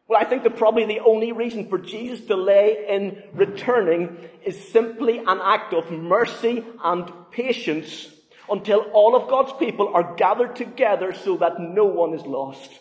Well, 0.09 0.19
I 0.19 0.25
think 0.25 0.41
that 0.41 0.57
probably 0.57 0.85
the 0.85 1.01
only 1.01 1.33
reason 1.33 1.69
for 1.69 1.77
Jesus' 1.77 2.21
delay 2.21 2.83
in 2.89 3.21
returning 3.33 4.17
is 4.43 4.57
simply 4.69 5.19
an 5.19 5.39
act 5.39 5.71
of 5.71 5.91
mercy 5.91 6.65
and 6.83 7.11
patience 7.29 8.07
until 8.49 8.79
all 8.91 9.15
of 9.15 9.29
God's 9.29 9.53
people 9.59 9.91
are 9.93 10.15
gathered 10.15 10.55
together 10.55 11.13
so 11.13 11.37
that 11.37 11.59
no 11.59 11.85
one 11.85 12.15
is 12.15 12.25
lost. 12.25 12.71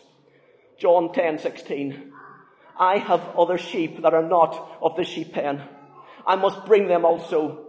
John 0.79 1.13
10, 1.13 1.37
16. 1.37 2.11
I 2.79 2.97
have 2.97 3.21
other 3.37 3.59
sheep 3.59 4.01
that 4.01 4.15
are 4.15 4.27
not 4.27 4.79
of 4.81 4.95
the 4.95 5.03
sheep 5.03 5.33
pen. 5.33 5.61
I 6.25 6.35
must 6.35 6.65
bring 6.65 6.87
them 6.87 7.05
also. 7.05 7.67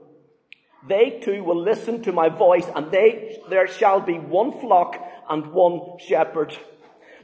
They 0.88 1.20
too 1.22 1.44
will 1.44 1.60
listen 1.60 2.02
to 2.04 2.12
my 2.12 2.30
voice 2.30 2.66
and 2.74 2.90
they, 2.90 3.42
there 3.50 3.68
shall 3.68 4.00
be 4.00 4.14
one 4.14 4.58
flock 4.58 4.96
and 5.28 5.52
one 5.52 5.98
shepherd. 5.98 6.56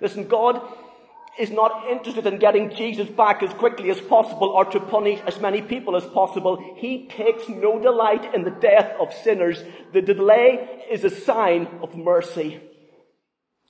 Listen, 0.02 0.28
God 0.28 0.61
is 1.38 1.50
not 1.50 1.88
interested 1.90 2.26
in 2.26 2.38
getting 2.38 2.75
Jesus 2.75 3.09
back 3.09 3.43
as 3.43 3.52
quickly 3.55 3.90
as 3.90 4.00
possible 4.00 4.49
or 4.49 4.64
to 4.64 4.81
punish 4.81 5.21
as 5.26 5.40
many 5.40 5.61
people 5.61 5.97
as 5.97 6.05
possible. 6.07 6.76
He 6.76 7.07
takes 7.09 7.49
no 7.49 7.78
delight 7.78 8.35
in 8.35 8.45
the 8.45 8.50
death 8.50 8.95
of 9.00 9.12
sinners. 9.12 9.62
The 9.93 10.02
delay 10.02 10.85
is 10.90 11.05
a 11.05 11.11
sign 11.11 11.69
of 11.83 11.95
mercy. 11.95 12.61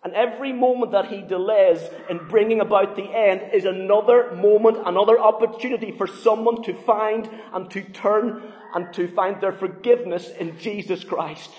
And 0.05 0.15
every 0.15 0.53
moment 0.53 0.93
that 0.93 1.07
he 1.07 1.23
delays 1.23 1.81
in 2.09 2.29
bringing 2.29 2.61
about 2.61 2.95
the 2.95 3.11
end 3.11 3.53
is 3.53 3.65
another 3.65 4.37
moment, 4.37 4.79
another 4.87 5.19
opportunity 5.19 5.91
for 5.91 6.07
someone 6.07 6.63
to 6.63 6.75
find 6.83 7.29
and 7.53 7.69
to 7.73 7.83
turn 7.83 8.53
and 8.73 8.93
to 8.95 9.09
find 9.09 9.41
their 9.41 9.53
forgiveness 9.53 10.31
in 10.39 10.59
Jesus 10.61 11.03
Christ. 11.03 11.51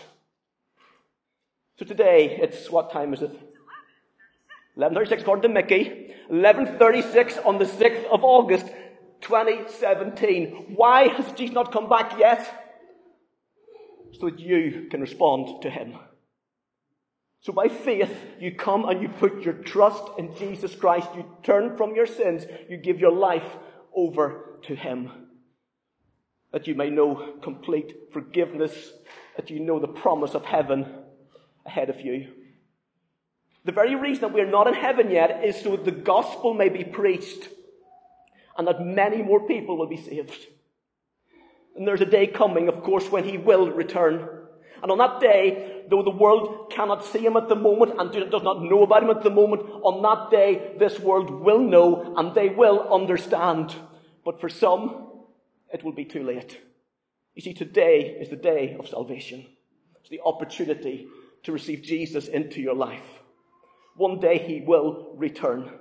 So 1.77 1.85
today, 1.85 2.39
it's 2.41 2.71
what 2.71 2.91
time 2.91 3.13
is 3.13 3.21
it? 3.21 3.46
1136 4.77 5.23
according 5.23 5.41
to 5.41 5.49
Mickey. 5.49 6.13
1136 6.29 7.39
on 7.39 7.57
the 7.57 7.65
6th 7.65 8.05
of 8.11 8.23
August 8.23 8.67
2017. 9.21 10.75
Why 10.75 11.07
has 11.07 11.31
Jesus 11.31 11.55
not 11.55 11.71
come 11.71 11.89
back 11.89 12.19
yet? 12.19 12.45
So 14.19 14.29
that 14.29 14.39
you 14.39 14.87
can 14.91 15.01
respond 15.01 15.63
to 15.63 15.71
him. 15.71 15.95
So 17.41 17.53
by 17.53 17.69
faith, 17.69 18.15
you 18.39 18.53
come 18.55 18.87
and 18.87 19.01
you 19.01 19.09
put 19.09 19.41
your 19.41 19.55
trust 19.55 20.03
in 20.19 20.35
Jesus 20.35 20.75
Christ. 20.75 21.09
You 21.15 21.25
turn 21.41 21.75
from 21.75 21.95
your 21.95 22.05
sins. 22.05 22.45
You 22.69 22.77
give 22.77 22.99
your 22.99 23.13
life 23.13 23.55
over 23.95 24.59
to 24.67 24.75
him. 24.75 25.09
That 26.53 26.67
you 26.67 26.75
may 26.75 26.91
know 26.91 27.37
complete 27.41 27.95
forgiveness. 28.13 28.91
That 29.37 29.49
you 29.49 29.59
know 29.59 29.79
the 29.79 29.87
promise 29.87 30.35
of 30.35 30.45
heaven 30.45 30.85
ahead 31.65 31.89
of 31.89 31.99
you. 31.99 32.27
The 33.67 33.73
very 33.73 33.95
reason 33.95 34.21
that 34.21 34.33
we're 34.33 34.49
not 34.49 34.67
in 34.67 34.73
heaven 34.73 35.11
yet 35.11 35.43
is 35.43 35.59
so 35.61 35.71
that 35.71 35.83
the 35.83 35.91
gospel 35.91 36.53
may 36.53 36.69
be 36.69 36.85
preached 36.85 37.49
and 38.57 38.65
that 38.65 38.79
many 38.79 39.21
more 39.21 39.45
people 39.45 39.77
will 39.77 39.89
be 39.89 39.97
saved. 39.97 40.47
And 41.75 41.85
there's 41.85 41.99
a 41.99 42.05
day 42.05 42.27
coming, 42.27 42.69
of 42.69 42.81
course, 42.81 43.11
when 43.11 43.25
he 43.25 43.37
will 43.37 43.69
return. 43.69 44.25
And 44.81 44.89
on 44.89 44.99
that 44.99 45.19
day, 45.19 45.83
though 45.89 46.01
the 46.01 46.11
world 46.11 46.71
cannot 46.71 47.03
see 47.03 47.19
him 47.19 47.35
at 47.35 47.49
the 47.49 47.57
moment 47.57 47.99
and 47.99 48.09
does 48.31 48.41
not 48.41 48.63
know 48.63 48.83
about 48.83 49.03
him 49.03 49.09
at 49.09 49.21
the 49.21 49.29
moment, 49.29 49.63
on 49.63 50.01
that 50.01 50.31
day, 50.31 50.71
this 50.79 50.97
world 51.01 51.29
will 51.29 51.59
know 51.59 52.15
and 52.15 52.33
they 52.33 52.47
will 52.47 52.87
understand. 52.89 53.75
But 54.23 54.39
for 54.39 54.47
some, 54.47 55.09
it 55.73 55.83
will 55.83 55.91
be 55.91 56.05
too 56.05 56.23
late. 56.23 56.57
You 57.35 57.41
see, 57.41 57.53
today 57.53 58.15
is 58.17 58.29
the 58.29 58.37
day 58.37 58.77
of 58.79 58.87
salvation. 58.87 59.45
It's 59.99 60.09
the 60.09 60.21
opportunity 60.23 61.09
to 61.43 61.51
receive 61.51 61.81
Jesus 61.81 62.29
into 62.29 62.61
your 62.61 62.73
life. 62.73 63.16
One 63.97 64.19
day 64.19 64.37
he 64.37 64.61
will 64.61 65.13
return. 65.15 65.71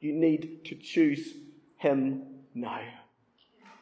You 0.00 0.12
need 0.12 0.64
to 0.66 0.74
choose 0.74 1.34
him 1.76 2.22
now. 2.54 2.82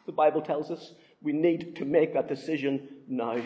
The 0.04 0.12
Bible 0.12 0.42
tells 0.42 0.70
us 0.70 0.92
we 1.22 1.32
need 1.32 1.76
to 1.76 1.84
make 1.84 2.14
that 2.14 2.28
decision 2.28 2.88
now. 3.08 3.40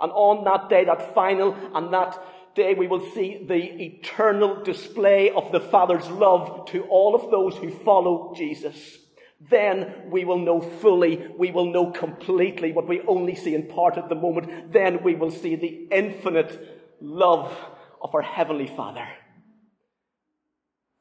And 0.00 0.10
on 0.12 0.44
that 0.44 0.68
day, 0.68 0.84
that 0.84 1.14
final 1.14 1.54
and 1.74 1.92
that 1.92 2.20
day, 2.54 2.74
we 2.74 2.88
will 2.88 3.12
see 3.12 3.44
the 3.46 3.82
eternal 3.82 4.62
display 4.62 5.30
of 5.30 5.52
the 5.52 5.60
Father's 5.60 6.08
love 6.08 6.66
to 6.70 6.82
all 6.84 7.14
of 7.14 7.30
those 7.30 7.56
who 7.56 7.70
follow 7.70 8.34
Jesus. 8.36 8.98
Then 9.50 10.10
we 10.10 10.24
will 10.24 10.38
know 10.38 10.60
fully, 10.60 11.28
we 11.36 11.50
will 11.50 11.66
know 11.66 11.90
completely 11.90 12.72
what 12.72 12.88
we 12.88 13.00
only 13.02 13.34
see 13.34 13.54
in 13.54 13.68
part 13.68 13.96
at 13.96 14.08
the 14.08 14.14
moment. 14.14 14.72
Then 14.72 15.02
we 15.02 15.14
will 15.14 15.30
see 15.30 15.56
the 15.56 15.88
infinite 15.90 16.96
love 17.00 17.56
of 18.02 18.14
our 18.14 18.22
Heavenly 18.22 18.66
Father. 18.66 19.06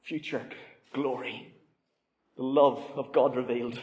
Future 0.04 0.48
glory. 0.94 1.54
The 2.38 2.44
love 2.44 2.84
of 2.96 3.12
God 3.12 3.36
revealed. 3.36 3.80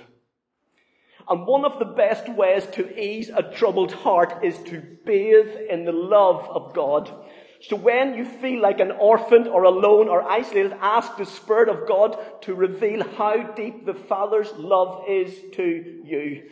And 1.29 1.47
one 1.47 1.65
of 1.65 1.79
the 1.79 1.85
best 1.85 2.29
ways 2.29 2.67
to 2.73 2.99
ease 2.99 3.29
a 3.29 3.43
troubled 3.43 3.93
heart 3.93 4.43
is 4.43 4.57
to 4.65 4.83
bathe 5.05 5.55
in 5.69 5.85
the 5.85 5.93
love 5.93 6.49
of 6.49 6.73
God. 6.75 7.13
So 7.61 7.77
when 7.77 8.15
you 8.15 8.25
feel 8.25 8.63
like 8.63 8.79
an 8.79 8.93
orphan 8.93 9.49
or 9.49 9.65
alone 9.65 10.09
or 10.09 10.23
isolated, 10.23 10.73
ask 10.81 11.17
the 11.17 11.27
Spirit 11.27 11.69
of 11.69 11.89
God 11.89 12.17
to 12.43 12.55
reveal 12.55 13.03
how 13.03 13.53
deep 13.55 13.85
the 13.85 13.95
Father's 13.95 14.53
love 14.53 15.05
is 15.09 15.35
to 15.55 16.03
you. 16.05 16.45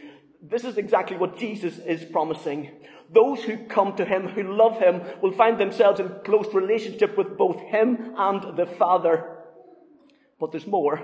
This 0.43 0.65
is 0.65 0.77
exactly 0.77 1.17
what 1.17 1.39
Jesus 1.39 1.79
is 1.79 2.05
promising. 2.05 2.71
Those 3.11 3.43
who 3.43 3.67
come 3.67 3.97
to 3.97 4.05
Him, 4.05 4.29
who 4.29 4.43
love 4.43 4.79
Him, 4.79 5.03
will 5.23 5.33
find 5.33 5.59
themselves 5.59 6.01
in 6.01 6.11
close 6.25 6.53
relationship 6.53 7.17
with 7.17 7.37
both 7.37 7.61
Him 7.61 8.15
and 8.17 8.57
the 8.57 8.67
Father. 8.67 9.37
But 10.39 10.53
there's 10.53 10.67
more. 10.67 11.01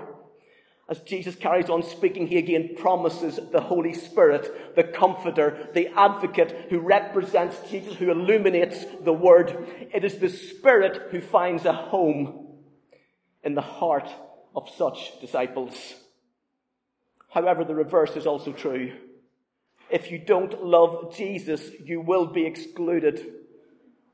As 0.89 0.99
Jesus 0.99 1.35
carries 1.35 1.69
on 1.69 1.81
speaking, 1.81 2.27
he 2.27 2.37
again 2.37 2.75
promises 2.77 3.39
the 3.51 3.61
Holy 3.61 3.93
Spirit, 3.93 4.75
the 4.75 4.83
Comforter, 4.83 5.69
the 5.73 5.87
Advocate 5.87 6.67
who 6.69 6.79
represents 6.79 7.57
Jesus, 7.69 7.95
who 7.95 8.11
illuminates 8.11 8.85
the 9.01 9.13
Word. 9.13 9.65
It 9.93 10.03
is 10.03 10.17
the 10.17 10.29
Spirit 10.29 11.09
who 11.11 11.21
finds 11.21 11.63
a 11.63 11.71
home 11.71 12.47
in 13.43 13.55
the 13.55 13.61
heart 13.61 14.09
of 14.55 14.69
such 14.77 15.19
disciples. 15.21 15.73
However, 17.29 17.63
the 17.63 17.75
reverse 17.75 18.15
is 18.17 18.27
also 18.27 18.51
true. 18.51 18.93
If 19.89 20.11
you 20.11 20.17
don't 20.17 20.63
love 20.63 21.15
Jesus, 21.15 21.69
you 21.83 22.01
will 22.01 22.25
be 22.25 22.45
excluded 22.45 23.33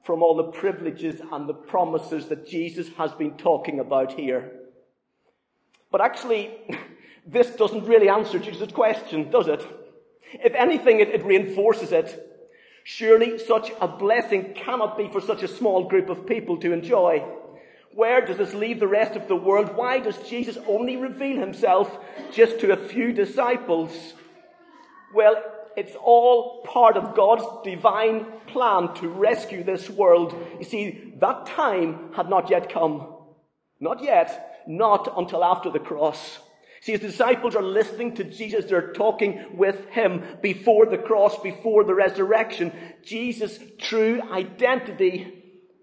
from 0.03 0.23
all 0.23 0.35
the 0.35 0.51
privileges 0.51 1.21
and 1.31 1.47
the 1.47 1.53
promises 1.53 2.27
that 2.27 2.47
Jesus 2.47 2.89
has 2.97 3.11
been 3.13 3.37
talking 3.37 3.79
about 3.79 4.13
here. 4.13 4.51
But 5.91 6.01
actually, 6.01 6.51
this 7.27 7.49
doesn't 7.51 7.85
really 7.85 8.09
answer 8.09 8.39
Jesus' 8.39 8.71
question, 8.71 9.29
does 9.29 9.47
it? 9.47 9.65
If 10.33 10.53
anything, 10.53 10.99
it, 10.99 11.09
it 11.09 11.25
reinforces 11.25 11.91
it. 11.91 12.25
Surely 12.83 13.37
such 13.37 13.71
a 13.81 13.87
blessing 13.87 14.53
cannot 14.55 14.97
be 14.97 15.09
for 15.09 15.21
such 15.21 15.43
a 15.43 15.47
small 15.47 15.87
group 15.87 16.09
of 16.09 16.25
people 16.25 16.57
to 16.57 16.73
enjoy. 16.73 17.23
Where 17.93 18.25
does 18.25 18.37
this 18.37 18.53
leave 18.53 18.79
the 18.79 18.87
rest 18.87 19.15
of 19.15 19.27
the 19.27 19.35
world? 19.35 19.75
Why 19.75 19.99
does 19.99 20.17
Jesus 20.27 20.57
only 20.67 20.95
reveal 20.95 21.39
himself 21.39 21.97
just 22.31 22.59
to 22.61 22.71
a 22.71 22.77
few 22.77 23.11
disciples? 23.13 24.13
Well, 25.13 25.35
it's 25.79 25.95
all 26.03 26.61
part 26.63 26.97
of 26.97 27.15
God's 27.15 27.45
divine 27.63 28.25
plan 28.47 28.93
to 28.95 29.07
rescue 29.07 29.63
this 29.63 29.89
world. 29.89 30.35
You 30.59 30.65
see, 30.65 31.13
that 31.19 31.45
time 31.45 32.11
had 32.13 32.29
not 32.29 32.49
yet 32.49 32.71
come. 32.71 33.15
Not 33.79 34.03
yet 34.03 34.45
not 34.67 35.11
until 35.17 35.43
after 35.43 35.71
the 35.71 35.79
cross. 35.79 36.39
See, 36.81 36.91
his 36.93 37.01
disciples 37.01 37.55
are 37.55 37.63
listening 37.63 38.15
to 38.15 38.23
Jesus. 38.23 38.65
They're 38.65 38.93
talking 38.93 39.57
with 39.57 39.85
him 39.89 40.23
before 40.41 40.85
the 40.85 40.97
cross, 40.97 41.37
before 41.39 41.83
the 41.83 41.95
resurrection. 41.95 42.71
Jesus' 43.03 43.59
true 43.79 44.21
identity 44.31 45.33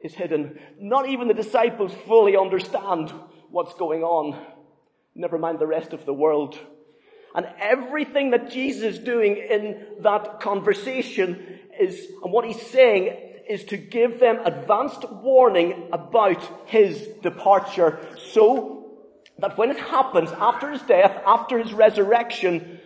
is 0.02 0.14
hidden. 0.14 0.58
Not 0.78 1.08
even 1.08 1.28
the 1.28 1.34
disciples 1.34 1.92
fully 2.06 2.36
understand 2.36 3.12
what's 3.50 3.74
going 3.74 4.02
on. 4.02 4.40
Never 5.14 5.36
mind 5.36 5.58
the 5.58 5.66
rest 5.66 5.92
of 5.92 6.06
the 6.06 6.14
world. 6.14 6.58
And 7.34 7.46
everything 7.60 8.30
that 8.30 8.50
Jesus 8.50 8.96
is 8.96 8.98
doing 8.98 9.36
in 9.36 9.84
that 10.00 10.40
conversation 10.40 11.60
is, 11.78 12.06
and 12.22 12.32
what 12.32 12.46
he's 12.46 12.60
saying 12.68 13.16
is 13.48 13.64
to 13.64 13.76
give 13.76 14.18
them 14.18 14.40
advanced 14.44 15.08
warning 15.10 15.88
about 15.92 16.42
his 16.66 17.06
departure 17.22 17.98
so 18.32 18.86
that 19.38 19.58
when 19.58 19.70
it 19.70 19.78
happens 19.78 20.30
after 20.32 20.70
his 20.70 20.82
death, 20.82 21.22
after 21.26 21.58
his 21.58 21.72
resurrection, 21.72 22.80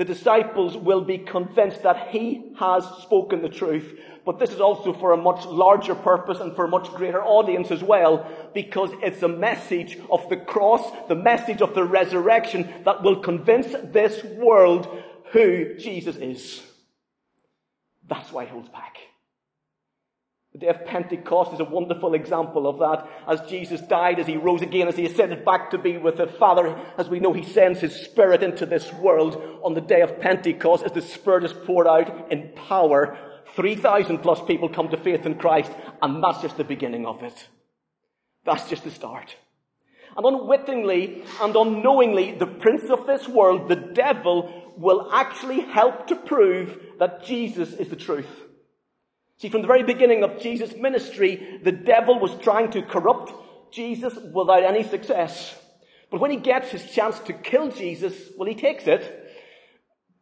the 0.00 0.04
disciples 0.06 0.78
will 0.78 1.02
be 1.02 1.18
convinced 1.18 1.82
that 1.82 2.08
he 2.08 2.54
has 2.58 2.82
spoken 3.02 3.42
the 3.42 3.50
truth. 3.50 4.00
But 4.24 4.38
this 4.38 4.48
is 4.48 4.58
also 4.58 4.94
for 4.94 5.12
a 5.12 5.16
much 5.18 5.44
larger 5.44 5.94
purpose 5.94 6.40
and 6.40 6.56
for 6.56 6.64
a 6.64 6.68
much 6.68 6.88
greater 6.92 7.22
audience 7.22 7.70
as 7.70 7.82
well, 7.82 8.26
because 8.54 8.90
it's 9.02 9.22
a 9.22 9.28
message 9.28 9.98
of 10.10 10.26
the 10.30 10.38
cross, 10.38 10.80
the 11.08 11.14
message 11.14 11.60
of 11.60 11.74
the 11.74 11.84
resurrection 11.84 12.72
that 12.86 13.02
will 13.02 13.20
convince 13.20 13.66
this 13.92 14.24
world 14.24 14.88
who 15.32 15.74
Jesus 15.74 16.16
is. 16.16 16.62
That's 18.08 18.32
why 18.32 18.46
he 18.46 18.50
holds 18.52 18.70
back. 18.70 18.96
The 20.60 20.66
day 20.66 20.78
of 20.78 20.84
Pentecost 20.84 21.54
is 21.54 21.60
a 21.60 21.64
wonderful 21.64 22.12
example 22.12 22.66
of 22.66 22.80
that. 22.80 23.08
As 23.26 23.48
Jesus 23.48 23.80
died, 23.80 24.20
as 24.20 24.26
he 24.26 24.36
rose 24.36 24.60
again, 24.60 24.88
as 24.88 24.96
he 24.96 25.06
ascended 25.06 25.42
back 25.42 25.70
to 25.70 25.78
be 25.78 25.96
with 25.96 26.18
the 26.18 26.26
Father, 26.26 26.78
as 26.98 27.08
we 27.08 27.18
know 27.18 27.32
he 27.32 27.44
sends 27.44 27.80
his 27.80 27.94
Spirit 27.94 28.42
into 28.42 28.66
this 28.66 28.92
world 28.92 29.40
on 29.62 29.72
the 29.72 29.80
day 29.80 30.02
of 30.02 30.20
Pentecost, 30.20 30.84
as 30.84 30.92
the 30.92 31.00
Spirit 31.00 31.44
is 31.44 31.54
poured 31.54 31.86
out 31.86 32.30
in 32.30 32.50
power, 32.68 33.16
3,000 33.56 34.18
plus 34.18 34.42
people 34.42 34.68
come 34.68 34.90
to 34.90 34.98
faith 34.98 35.24
in 35.24 35.36
Christ, 35.36 35.72
and 36.02 36.22
that's 36.22 36.42
just 36.42 36.58
the 36.58 36.64
beginning 36.64 37.06
of 37.06 37.22
it. 37.22 37.48
That's 38.44 38.68
just 38.68 38.84
the 38.84 38.90
start. 38.90 39.34
And 40.14 40.26
unwittingly 40.26 41.24
and 41.40 41.56
unknowingly, 41.56 42.32
the 42.32 42.46
prince 42.46 42.90
of 42.90 43.06
this 43.06 43.26
world, 43.26 43.70
the 43.70 43.76
devil, 43.76 44.74
will 44.76 45.10
actually 45.10 45.60
help 45.60 46.08
to 46.08 46.16
prove 46.16 46.78
that 46.98 47.24
Jesus 47.24 47.72
is 47.72 47.88
the 47.88 47.96
truth. 47.96 48.28
See, 49.40 49.48
from 49.48 49.62
the 49.62 49.68
very 49.68 49.82
beginning 49.82 50.22
of 50.22 50.38
Jesus' 50.38 50.76
ministry, 50.76 51.60
the 51.62 51.72
devil 51.72 52.18
was 52.18 52.34
trying 52.42 52.72
to 52.72 52.82
corrupt 52.82 53.32
Jesus 53.72 54.14
without 54.14 54.64
any 54.64 54.82
success. 54.82 55.58
But 56.10 56.20
when 56.20 56.30
he 56.30 56.36
gets 56.36 56.68
his 56.68 56.84
chance 56.92 57.18
to 57.20 57.32
kill 57.32 57.70
Jesus, 57.70 58.12
well, 58.36 58.46
he 58.46 58.54
takes 58.54 58.86
it. 58.86 59.32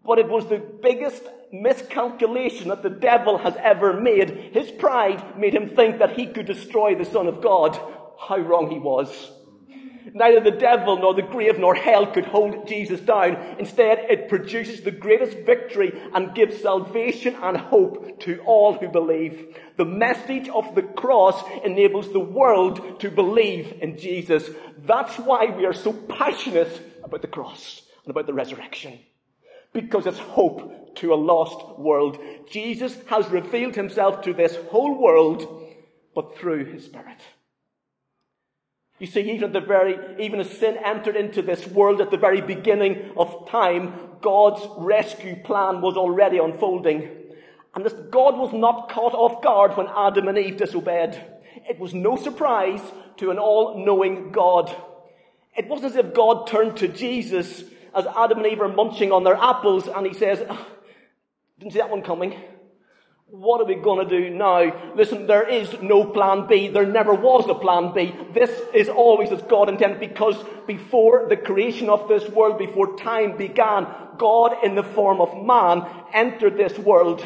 But 0.07 0.21
it 0.21 0.29
was 0.29 0.47
the 0.47 0.63
biggest 0.83 1.25
miscalculation 1.53 2.69
that 2.69 2.85
the 2.85 2.91
devil 2.91 3.39
has 3.39 3.57
ever 3.57 4.01
made. 4.01 4.51
His 4.53 4.71
pride 4.71 5.37
made 5.37 5.53
him 5.53 5.71
think 5.71 5.99
that 5.99 6.17
he 6.17 6.27
could 6.27 6.47
destroy 6.47 6.95
the 6.95 7.05
Son 7.05 7.27
of 7.27 7.43
God. 7.43 7.77
How 8.21 8.39
wrong 8.39 8.71
he 8.71 8.79
was. 8.79 9.33
Neither 10.14 10.40
the 10.40 10.57
devil 10.57 10.99
nor 10.99 11.14
the 11.14 11.23
grave 11.23 11.59
nor 11.59 11.75
hell 11.75 12.07
could 12.07 12.27
hold 12.27 12.66
Jesus 12.66 13.01
down. 13.01 13.37
Instead, 13.59 13.99
it 14.11 14.29
produces 14.29 14.81
the 14.81 14.90
greatest 14.90 15.38
victory 15.38 15.92
and 16.14 16.35
gives 16.35 16.61
salvation 16.61 17.35
and 17.42 17.57
hope 17.57 18.21
to 18.21 18.40
all 18.47 18.75
who 18.75 18.88
believe. 18.88 19.57
The 19.77 19.85
message 19.85 20.49
of 20.49 20.75
the 20.75 20.83
cross 20.83 21.42
enables 21.64 22.12
the 22.12 22.21
world 22.21 23.01
to 23.01 23.11
believe 23.11 23.79
in 23.81 23.99
Jesus. 23.99 24.49
That's 24.87 25.18
why 25.18 25.47
we 25.47 25.66
are 25.66 25.73
so 25.73 25.92
passionate 25.92 26.81
about 27.05 27.23
the 27.23 27.29
cross 27.29 27.83
and 28.05 28.11
about 28.11 28.27
the 28.27 28.35
resurrection. 28.35 28.99
Because 29.73 30.07
it's 30.07 30.18
hope 30.18 30.97
to 30.97 31.12
a 31.12 31.16
lost 31.16 31.79
world. 31.79 32.18
Jesus 32.51 32.97
has 33.07 33.29
revealed 33.29 33.75
himself 33.75 34.23
to 34.23 34.33
this 34.33 34.57
whole 34.71 35.01
world, 35.01 35.66
but 36.14 36.37
through 36.38 36.64
his 36.64 36.85
Spirit. 36.85 37.21
You 38.99 39.07
see, 39.07 39.21
even 39.33 39.45
at 39.45 39.53
the 39.53 39.61
very, 39.61 39.97
even 40.25 40.41
as 40.41 40.51
sin 40.51 40.77
entered 40.85 41.17
into 41.17 41.41
this 41.41 41.67
world 41.67 42.01
at 42.01 42.11
the 42.11 42.17
very 42.17 42.41
beginning 42.41 43.13
of 43.17 43.49
time, 43.49 43.95
God's 44.21 44.67
rescue 44.77 45.37
plan 45.43 45.81
was 45.81 45.97
already 45.97 46.39
unfolding. 46.39 47.09
And 47.75 47.85
this, 47.85 47.93
God 47.93 48.37
was 48.37 48.53
not 48.53 48.89
caught 48.89 49.15
off 49.15 49.43
guard 49.43 49.77
when 49.77 49.87
Adam 49.87 50.27
and 50.27 50.37
Eve 50.37 50.57
disobeyed. 50.57 51.21
It 51.69 51.79
was 51.79 51.95
no 51.95 52.17
surprise 52.17 52.81
to 53.19 53.31
an 53.31 53.39
all-knowing 53.39 54.33
God. 54.33 54.75
It 55.57 55.69
wasn't 55.69 55.93
as 55.93 55.97
if 55.97 56.15
God 56.15 56.49
turned 56.49 56.79
to 56.79 56.89
Jesus 56.89 57.63
as 57.95 58.07
Adam 58.07 58.39
and 58.39 58.47
Eve 58.47 58.61
are 58.61 58.69
munching 58.69 59.13
on 59.13 59.23
their 59.25 59.37
apples 59.37 59.87
and 59.89 60.07
he 60.07 60.15
says, 60.15 60.43
ah, 60.49 60.67
didn't 61.59 61.73
see 61.73 61.79
that 61.79 61.91
one 61.91 62.03
coming. 62.03 62.35
What 63.31 63.61
are 63.61 63.67
we 63.67 63.75
going 63.75 64.09
to 64.09 64.21
do 64.21 64.31
now? 64.31 64.95
Listen, 64.95 65.27
there 65.27 65.47
is 65.47 65.83
no 65.83 66.03
plan 66.03 66.47
B. 66.47 66.69
There 66.69 66.87
never 66.87 67.12
was 67.12 67.47
a 67.49 67.55
plan 67.55 67.93
B. 67.93 68.14
This 68.33 68.51
is 68.73 68.88
always 68.88 69.31
as 69.31 69.43
God 69.43 69.69
intended 69.69 70.01
because 70.01 70.43
before 70.67 71.27
the 71.29 71.37
creation 71.37 71.91
of 71.91 72.09
this 72.09 72.27
world, 72.31 72.59
before 72.59 72.97
time 72.97 73.37
began, 73.37 73.87
God 74.17 74.64
in 74.64 74.75
the 74.75 74.83
form 74.83 75.21
of 75.21 75.45
man 75.45 75.87
entered 76.14 76.57
this 76.57 76.79
world. 76.79 77.21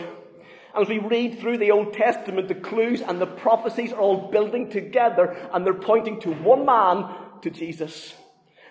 And 0.75 0.83
as 0.83 0.88
we 0.88 0.99
read 0.99 1.38
through 1.38 1.59
the 1.59 1.71
Old 1.71 1.95
Testament, 1.95 2.49
the 2.49 2.57
clues 2.57 3.01
and 3.01 3.21
the 3.21 3.27
prophecies 3.27 3.93
are 3.93 4.01
all 4.01 4.29
building 4.33 4.71
together 4.71 5.37
and 5.53 5.65
they're 5.65 5.73
pointing 5.73 6.21
to 6.23 6.33
one 6.33 6.67
man, 6.67 7.15
to 7.43 7.51
Jesus. 7.51 8.15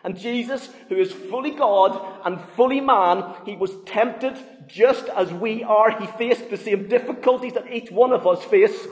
And 0.04 0.18
Jesus, 0.18 0.70
who 0.90 0.98
is 0.98 1.14
fully 1.14 1.52
God 1.52 2.04
and 2.26 2.42
fully 2.58 2.82
man, 2.82 3.36
he 3.46 3.56
was 3.56 3.72
tempted 3.86 4.38
just 4.74 5.06
as 5.10 5.32
we 5.32 5.64
are. 5.64 5.92
He 6.00 6.08
faced 6.08 6.50
the 6.50 6.58
same 6.58 6.88
difficulties 6.88 7.54
that 7.54 7.72
each 7.72 7.92
one 7.92 8.14
of 8.14 8.26
us 8.26 8.44
face. 8.46 8.88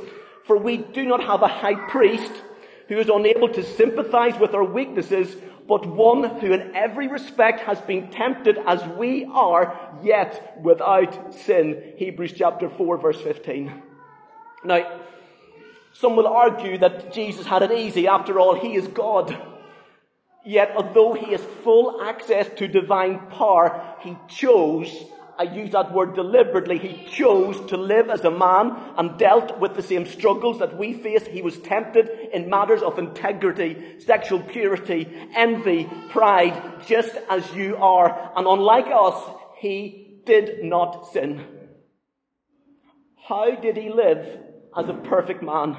For 0.45 0.57
we 0.57 0.77
do 0.77 1.05
not 1.05 1.23
have 1.23 1.41
a 1.41 1.47
high 1.47 1.75
priest 1.89 2.31
who 2.87 2.97
is 2.97 3.09
unable 3.09 3.49
to 3.49 3.63
sympathize 3.63 4.39
with 4.39 4.53
our 4.53 4.63
weaknesses, 4.63 5.35
but 5.67 5.85
one 5.85 6.23
who 6.39 6.51
in 6.51 6.75
every 6.75 7.07
respect 7.07 7.59
has 7.61 7.79
been 7.81 8.09
tempted 8.09 8.57
as 8.65 8.83
we 8.97 9.25
are, 9.25 9.77
yet 10.03 10.59
without 10.63 11.35
sin. 11.35 11.93
Hebrews 11.97 12.33
chapter 12.35 12.67
4 12.69 12.97
verse 12.97 13.21
15. 13.21 13.83
Now, 14.63 15.01
some 15.93 16.15
will 16.15 16.27
argue 16.27 16.77
that 16.79 17.13
Jesus 17.13 17.45
had 17.45 17.61
it 17.61 17.71
easy. 17.71 18.07
After 18.07 18.39
all, 18.39 18.55
he 18.55 18.75
is 18.75 18.87
God. 18.87 19.37
Yet, 20.45 20.71
although 20.75 21.13
he 21.13 21.31
has 21.33 21.43
full 21.63 22.01
access 22.01 22.49
to 22.57 22.67
divine 22.67 23.19
power, 23.29 23.95
he 23.99 24.17
chose, 24.27 24.89
I 25.39 25.43
use 25.43 25.71
that 25.71 25.93
word 25.93 26.15
deliberately, 26.15 26.77
he 26.77 27.05
chose 27.09 27.65
to 27.69 27.77
live 27.77 28.09
as 28.09 28.25
a 28.25 28.29
man 28.29 28.75
and 28.97 29.17
dealt 29.17 29.57
with 29.57 29.73
the 29.73 29.81
same 29.81 30.05
struggles 30.05 30.59
that 30.59 30.77
we 30.77 30.93
face. 30.93 31.25
He 31.25 31.41
was 31.41 31.57
tempted 31.59 32.09
in 32.33 32.49
matters 32.49 32.81
of 32.81 32.99
integrity, 32.99 33.99
sexual 33.99 34.41
purity, 34.41 35.07
envy, 35.33 35.89
pride, 36.09 36.83
just 36.85 37.15
as 37.29 37.49
you 37.53 37.77
are. 37.77 38.33
And 38.35 38.47
unlike 38.47 38.87
us, 38.93 39.15
he 39.59 40.19
did 40.25 40.65
not 40.65 41.13
sin. 41.13 41.45
How 43.25 43.55
did 43.55 43.77
he 43.77 43.89
live 43.89 44.41
as 44.75 44.89
a 44.89 44.93
perfect 44.93 45.41
man? 45.41 45.77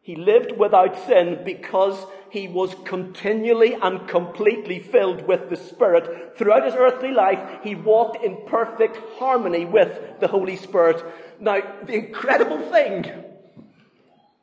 He 0.00 0.16
lived 0.16 0.58
without 0.58 0.96
sin 1.06 1.42
because 1.44 2.04
he 2.32 2.48
was 2.48 2.74
continually 2.86 3.74
and 3.74 4.08
completely 4.08 4.78
filled 4.78 5.28
with 5.28 5.50
the 5.50 5.56
Spirit. 5.56 6.38
Throughout 6.38 6.64
his 6.64 6.74
earthly 6.74 7.12
life, 7.12 7.60
he 7.62 7.74
walked 7.74 8.24
in 8.24 8.46
perfect 8.46 8.98
harmony 9.18 9.66
with 9.66 10.18
the 10.18 10.28
Holy 10.28 10.56
Spirit. 10.56 11.04
Now, 11.38 11.60
the 11.84 11.92
incredible 11.92 12.58
thing 12.70 13.04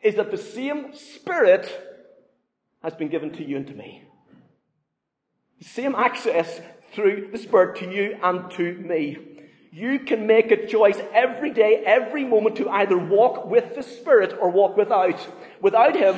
is 0.04 0.13
that 0.17 0.30
the 0.30 0.38
same 0.38 0.93
Spirit 0.93 1.65
has 2.84 2.93
been 2.93 3.08
given 3.08 3.32
to 3.32 3.43
you 3.43 3.58
and 3.58 3.65
to 3.65 3.73
me. 3.73 4.04
The 5.58 5.65
same 5.65 5.95
access 5.95 6.62
through 6.93 7.30
the 7.32 7.39
Spirit 7.39 7.78
to 7.78 7.91
you 7.91 8.19
and 8.21 8.52
to 8.52 8.71
me. 8.75 9.17
You 9.71 9.97
can 9.97 10.28
make 10.28 10.52
a 10.52 10.67
choice 10.67 11.02
every 11.12 11.49
day, 11.49 11.82
every 11.84 12.23
moment 12.23 12.58
to 12.58 12.69
either 12.69 12.99
walk 12.99 13.47
with 13.47 13.73
the 13.73 13.82
Spirit 13.82 14.38
or 14.39 14.52
walk 14.52 14.78
without. 14.78 15.28
Without 15.60 15.95
Him, 15.95 16.15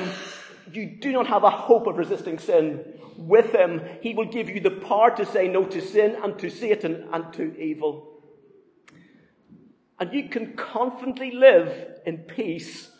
you 0.70 0.86
do 0.86 1.12
not 1.12 1.26
have 1.26 1.44
a 1.44 1.50
hope 1.50 1.86
of 1.86 1.96
resisting 1.96 2.38
sin. 2.38 2.84
With 3.16 3.54
Him, 3.54 3.82
He 4.00 4.14
will 4.14 4.26
give 4.26 4.48
you 4.48 4.60
the 4.60 4.70
power 4.70 5.14
to 5.16 5.26
say 5.26 5.48
no 5.48 5.64
to 5.66 5.80
sin 5.80 6.16
and 6.22 6.38
to 6.38 6.50
Satan 6.50 7.08
and 7.12 7.32
to 7.34 7.58
evil. 7.58 8.22
And 9.98 10.12
you 10.12 10.28
can 10.28 10.54
confidently 10.54 11.30
live 11.30 12.00
in 12.04 12.18
peace 12.18 12.90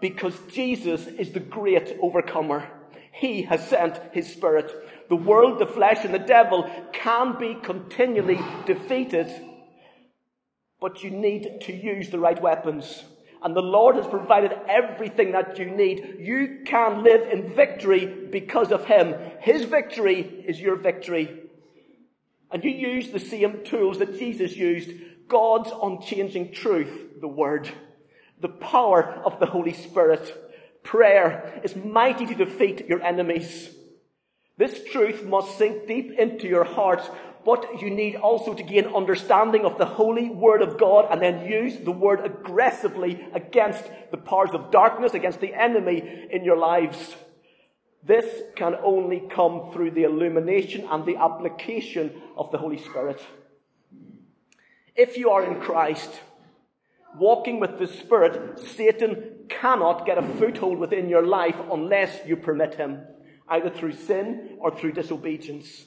because 0.00 0.38
Jesus 0.52 1.06
is 1.06 1.32
the 1.32 1.40
great 1.40 1.96
overcomer. 2.00 2.68
He 3.12 3.42
has 3.42 3.68
sent 3.68 4.00
His 4.12 4.32
Spirit. 4.32 4.72
The 5.08 5.16
world, 5.16 5.58
the 5.58 5.66
flesh, 5.66 6.04
and 6.04 6.14
the 6.14 6.18
devil 6.18 6.70
can 6.92 7.38
be 7.38 7.56
continually 7.62 8.40
defeated 8.66 9.28
but 10.82 11.04
you 11.04 11.10
need 11.10 11.60
to 11.60 11.72
use 11.72 12.10
the 12.10 12.18
right 12.18 12.42
weapons. 12.42 13.04
And 13.44 13.56
the 13.56 13.60
Lord 13.60 13.96
has 13.96 14.06
provided 14.06 14.52
everything 14.68 15.32
that 15.32 15.58
you 15.58 15.66
need. 15.66 16.16
You 16.20 16.62
can 16.64 17.02
live 17.02 17.28
in 17.28 17.54
victory 17.54 18.06
because 18.30 18.70
of 18.70 18.84
Him. 18.84 19.14
His 19.40 19.64
victory 19.64 20.20
is 20.46 20.60
your 20.60 20.76
victory. 20.76 21.40
And 22.52 22.62
you 22.62 22.70
use 22.70 23.10
the 23.10 23.18
same 23.18 23.64
tools 23.64 23.98
that 23.98 24.18
Jesus 24.18 24.56
used 24.56 24.90
God's 25.26 25.70
unchanging 25.82 26.52
truth, 26.52 27.20
the 27.20 27.28
Word, 27.28 27.70
the 28.40 28.48
power 28.48 29.22
of 29.24 29.40
the 29.40 29.46
Holy 29.46 29.72
Spirit. 29.72 30.38
Prayer 30.84 31.60
is 31.64 31.74
mighty 31.74 32.26
to 32.26 32.34
defeat 32.34 32.86
your 32.86 33.02
enemies. 33.02 33.70
This 34.58 34.84
truth 34.92 35.24
must 35.24 35.56
sink 35.58 35.86
deep 35.86 36.12
into 36.18 36.46
your 36.46 36.64
heart 36.64 37.02
but 37.44 37.80
you 37.80 37.90
need 37.90 38.16
also 38.16 38.54
to 38.54 38.62
gain 38.62 38.86
understanding 38.86 39.64
of 39.64 39.78
the 39.78 39.84
holy 39.84 40.30
word 40.30 40.62
of 40.62 40.78
God 40.78 41.08
and 41.10 41.20
then 41.20 41.46
use 41.46 41.78
the 41.78 41.90
word 41.90 42.20
aggressively 42.24 43.26
against 43.34 43.84
the 44.10 44.16
powers 44.16 44.50
of 44.52 44.70
darkness, 44.70 45.14
against 45.14 45.40
the 45.40 45.54
enemy 45.54 46.28
in 46.30 46.44
your 46.44 46.56
lives. 46.56 47.16
This 48.04 48.42
can 48.56 48.76
only 48.82 49.20
come 49.20 49.70
through 49.72 49.92
the 49.92 50.04
illumination 50.04 50.86
and 50.90 51.04
the 51.04 51.16
application 51.16 52.22
of 52.36 52.50
the 52.50 52.58
Holy 52.58 52.78
Spirit. 52.78 53.24
If 54.94 55.16
you 55.16 55.30
are 55.30 55.44
in 55.44 55.60
Christ, 55.60 56.10
walking 57.16 57.60
with 57.60 57.78
the 57.78 57.86
Spirit, 57.86 58.58
Satan 58.58 59.46
cannot 59.48 60.06
get 60.06 60.18
a 60.18 60.22
foothold 60.22 60.78
within 60.78 61.08
your 61.08 61.26
life 61.26 61.56
unless 61.72 62.26
you 62.26 62.36
permit 62.36 62.74
him, 62.74 63.02
either 63.48 63.70
through 63.70 63.92
sin 63.92 64.56
or 64.58 64.76
through 64.76 64.92
disobedience. 64.92 65.86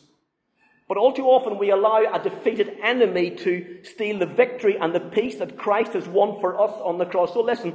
But 0.87 0.97
all 0.97 1.13
too 1.13 1.25
often 1.25 1.57
we 1.57 1.71
allow 1.71 2.03
a 2.13 2.21
defeated 2.21 2.77
enemy 2.83 3.31
to 3.37 3.79
steal 3.83 4.19
the 4.19 4.27
victory 4.27 4.77
and 4.77 4.93
the 4.93 4.99
peace 4.99 5.35
that 5.37 5.57
Christ 5.57 5.93
has 5.93 6.07
won 6.07 6.39
for 6.39 6.61
us 6.61 6.71
on 6.83 6.99
the 6.99 7.05
cross. 7.05 7.33
So 7.33 7.41
listen, 7.41 7.73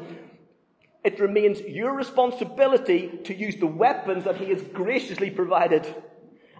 it 1.02 1.18
remains 1.18 1.60
your 1.60 1.94
responsibility 1.94 3.18
to 3.24 3.34
use 3.34 3.56
the 3.56 3.66
weapons 3.66 4.24
that 4.24 4.36
He 4.36 4.50
has 4.50 4.62
graciously 4.62 5.30
provided. 5.30 5.92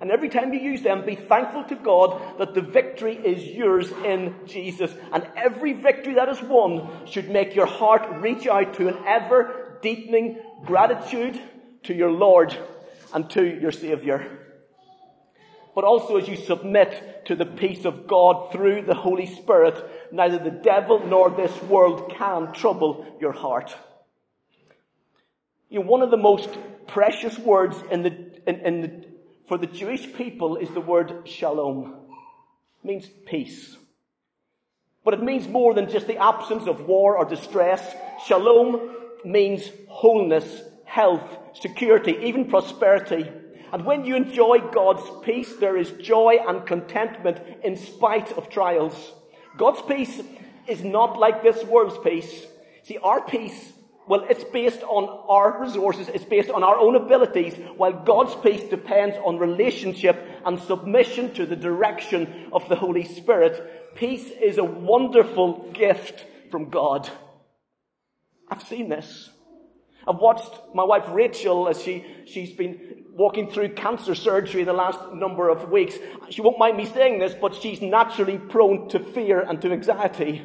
And 0.00 0.10
every 0.10 0.28
time 0.28 0.52
you 0.52 0.60
use 0.60 0.82
them, 0.82 1.04
be 1.04 1.14
thankful 1.14 1.62
to 1.64 1.76
God 1.76 2.38
that 2.38 2.54
the 2.54 2.62
victory 2.62 3.14
is 3.16 3.44
yours 3.44 3.92
in 4.04 4.34
Jesus. 4.46 4.92
And 5.12 5.28
every 5.36 5.74
victory 5.74 6.14
that 6.14 6.30
is 6.30 6.42
won 6.42 7.06
should 7.06 7.30
make 7.30 7.54
your 7.54 7.66
heart 7.66 8.08
reach 8.20 8.46
out 8.46 8.74
to 8.74 8.88
an 8.88 8.96
ever 9.06 9.78
deepening 9.82 10.40
gratitude 10.64 11.40
to 11.84 11.94
your 11.94 12.10
Lord 12.10 12.56
and 13.12 13.28
to 13.30 13.44
your 13.44 13.72
Savior 13.72 14.49
but 15.74 15.84
also 15.84 16.16
as 16.16 16.28
you 16.28 16.36
submit 16.36 17.26
to 17.26 17.34
the 17.34 17.46
peace 17.46 17.84
of 17.84 18.06
God 18.06 18.52
through 18.52 18.82
the 18.82 18.94
Holy 18.94 19.26
Spirit, 19.26 19.82
neither 20.12 20.38
the 20.38 20.50
devil 20.50 21.04
nor 21.06 21.30
this 21.30 21.62
world 21.62 22.12
can 22.16 22.52
trouble 22.52 23.06
your 23.20 23.32
heart. 23.32 23.74
You 25.68 25.80
know, 25.80 25.86
one 25.86 26.02
of 26.02 26.10
the 26.10 26.16
most 26.16 26.48
precious 26.88 27.38
words 27.38 27.76
in 27.90 28.02
the, 28.02 28.08
in, 28.46 28.56
in 28.60 28.80
the, 28.80 29.04
for 29.46 29.56
the 29.56 29.66
Jewish 29.66 30.12
people 30.14 30.56
is 30.56 30.70
the 30.70 30.80
word 30.80 31.28
shalom. 31.28 31.94
It 32.82 32.86
means 32.88 33.08
peace. 33.26 33.76
But 35.04 35.14
it 35.14 35.22
means 35.22 35.48
more 35.48 35.72
than 35.72 35.88
just 35.88 36.06
the 36.06 36.18
absence 36.18 36.66
of 36.66 36.86
war 36.86 37.16
or 37.16 37.24
distress. 37.24 37.94
Shalom 38.26 38.96
means 39.24 39.70
wholeness, 39.88 40.62
health, 40.84 41.38
security, 41.54 42.16
even 42.22 42.50
prosperity. 42.50 43.30
And 43.72 43.84
when 43.84 44.04
you 44.04 44.16
enjoy 44.16 44.58
God's 44.72 45.02
peace, 45.24 45.54
there 45.56 45.76
is 45.76 45.90
joy 45.92 46.38
and 46.46 46.66
contentment 46.66 47.38
in 47.62 47.76
spite 47.76 48.32
of 48.32 48.48
trials. 48.48 49.12
God's 49.56 49.82
peace 49.82 50.20
is 50.66 50.82
not 50.82 51.18
like 51.18 51.42
this 51.42 51.62
world's 51.64 51.98
peace. 51.98 52.46
See, 52.82 52.98
our 52.98 53.20
peace, 53.20 53.72
well, 54.06 54.26
it's 54.28 54.44
based 54.44 54.82
on 54.82 55.08
our 55.28 55.60
resources, 55.60 56.08
it's 56.08 56.24
based 56.24 56.50
on 56.50 56.64
our 56.64 56.78
own 56.78 56.96
abilities, 56.96 57.54
while 57.76 57.92
God's 57.92 58.34
peace 58.36 58.68
depends 58.68 59.16
on 59.24 59.38
relationship 59.38 60.16
and 60.44 60.58
submission 60.58 61.32
to 61.34 61.46
the 61.46 61.56
direction 61.56 62.48
of 62.52 62.68
the 62.68 62.76
Holy 62.76 63.04
Spirit. 63.04 63.94
Peace 63.94 64.30
is 64.42 64.58
a 64.58 64.64
wonderful 64.64 65.70
gift 65.72 66.24
from 66.50 66.70
God. 66.70 67.08
I've 68.50 68.62
seen 68.62 68.88
this. 68.88 69.30
I've 70.08 70.16
watched 70.16 70.52
my 70.74 70.82
wife 70.82 71.04
Rachel 71.10 71.68
as 71.68 71.80
she, 71.82 72.04
she's 72.26 72.52
been 72.52 73.04
walking 73.14 73.50
through 73.50 73.74
cancer 73.74 74.14
surgery 74.14 74.64
the 74.64 74.72
last 74.72 74.98
number 75.12 75.48
of 75.48 75.70
weeks. 75.70 75.96
She 76.30 76.40
won't 76.40 76.58
mind 76.58 76.76
me 76.76 76.86
saying 76.86 77.18
this, 77.18 77.34
but 77.34 77.54
she's 77.54 77.80
naturally 77.80 78.38
prone 78.38 78.88
to 78.90 78.98
fear 78.98 79.40
and 79.40 79.60
to 79.62 79.72
anxiety. 79.72 80.42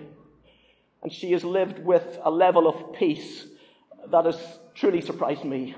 And 1.04 1.12
she 1.12 1.32
has 1.34 1.43
lived 1.43 1.80
with 1.80 2.17
a 2.23 2.32
level 2.32 2.67
of 2.67 2.93
peace 2.93 3.45
that 4.12 4.25
has 4.25 4.60
truly 4.73 5.01
surprised 5.01 5.43
me. 5.43 5.75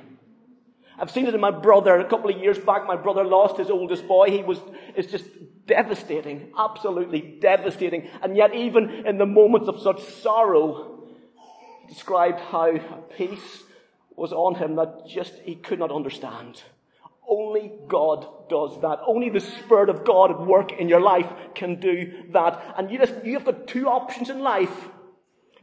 I've 1.00 1.12
seen 1.12 1.28
it 1.28 1.36
in 1.36 1.41
my 1.41 1.52
brother. 1.52 2.00
A 2.00 2.10
couple 2.10 2.30
of 2.30 2.41
years 2.41 2.58
back, 2.58 2.88
my 2.88 2.95
brother 2.95 3.23
lost 3.23 3.58
his 3.58 3.69
oldest 3.69 4.08
boy. 4.08 4.32
He 4.32 4.41
was, 4.41 4.60
it's 4.95 5.12
just 5.12 5.26
devastating. 5.67 6.52
Absolutely 6.58 7.38
devastating. 7.39 8.10
And 8.23 8.36
yet 8.36 8.56
even 8.56 8.89
in 9.06 9.17
the 9.17 9.26
moments 9.26 9.67
of 9.67 9.80
such 9.80 10.02
sorrow, 10.02 11.04
he 11.82 11.93
described 11.93 12.39
how 12.39 12.78
peace 13.15 13.63
was 14.15 14.34
on 14.34 14.56
him 14.56 14.76
that 14.78 15.08
just 15.08 15.36
he 15.43 15.56
could 15.56 15.78
not 15.78 15.91
understand. 15.91 16.63
Only 17.28 17.72
God 17.88 18.26
does 18.50 18.80
that. 18.82 19.00
Only 19.06 19.30
the 19.30 19.40
Spirit 19.40 19.90
of 19.90 20.06
God 20.06 20.32
at 20.32 20.46
work 20.46 20.72
in 20.72 20.88
your 20.88 21.02
life 21.02 21.28
can 21.56 21.80
do 21.80 22.24
that. 22.32 22.76
And 22.78 22.90
you 22.90 22.98
just, 22.98 23.13
you 23.26 23.34
have 23.34 23.46
got 23.46 23.68
two 23.68 23.88
options 23.88 24.30
in 24.30 24.40
life. 24.40 24.88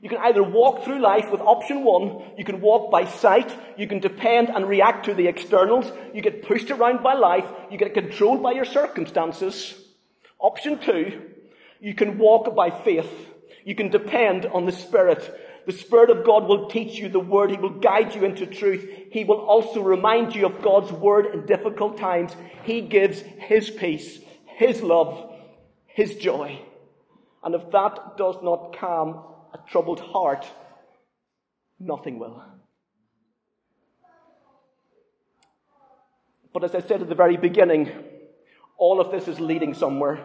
You 0.03 0.11
can 0.11 0.18
either 0.18 0.42
walk 0.42 0.85
through 0.85 1.00
life 1.00 1.31
with 1.31 1.40
option 1.40 1.83
one, 1.83 2.22
you 2.37 2.44
can 2.44 2.61
walk 2.61 2.90
by 2.90 3.07
sight, 3.07 3.57
you 3.79 3.88
can 3.88 4.00
depend 4.00 4.50
and 4.50 4.68
react 4.68 5.07
to 5.07 5.14
the 5.14 5.29
externals, 5.29 5.90
you 6.12 6.20
get 6.20 6.46
pushed 6.46 6.70
around 6.70 7.03
by 7.03 7.14
life, 7.14 7.46
you 7.70 7.79
get 7.79 7.94
controlled 7.94 8.42
by 8.42 8.53
your 8.53 8.66
circumstances. 8.66 9.74
Option 10.38 10.79
two, 10.79 11.22
you 11.81 11.94
can 11.94 12.18
walk 12.18 12.55
by 12.55 12.68
faith. 12.70 13.11
You 13.64 13.74
can 13.74 13.88
depend 13.88 14.44
on 14.44 14.66
the 14.66 14.72
Spirit. 14.72 15.35
The 15.66 15.72
Spirit 15.72 16.11
of 16.11 16.24
God 16.24 16.46
will 16.46 16.68
teach 16.68 16.98
you 16.98 17.09
the 17.09 17.20
Word. 17.20 17.50
He 17.50 17.57
will 17.57 17.79
guide 17.79 18.14
you 18.14 18.24
into 18.24 18.46
truth. 18.46 18.87
He 19.11 19.24
will 19.24 19.40
also 19.40 19.81
remind 19.81 20.35
you 20.35 20.46
of 20.46 20.62
God's 20.62 20.92
Word 20.92 21.27
in 21.27 21.46
difficult 21.46 21.96
times. 21.96 22.37
He 22.64 22.83
gives 22.83 23.20
His 23.20 23.70
peace, 23.70 24.20
His 24.44 24.83
love, 24.83 25.35
His 25.87 26.16
joy. 26.16 26.61
And 27.42 27.55
if 27.55 27.70
that 27.72 28.16
does 28.16 28.37
not 28.42 28.77
calm 28.79 29.22
a 29.53 29.59
troubled 29.68 30.00
heart, 30.00 30.46
nothing 31.79 32.18
will. 32.18 32.42
But 36.53 36.64
as 36.64 36.74
I 36.74 36.81
said 36.81 37.03
at 37.03 37.09
the 37.09 37.14
very 37.14 37.37
beginning, 37.37 37.90
all 38.79 39.00
of 39.00 39.11
this 39.11 39.29
is 39.29 39.40
leading 39.40 39.74
somewhere. 39.74 40.24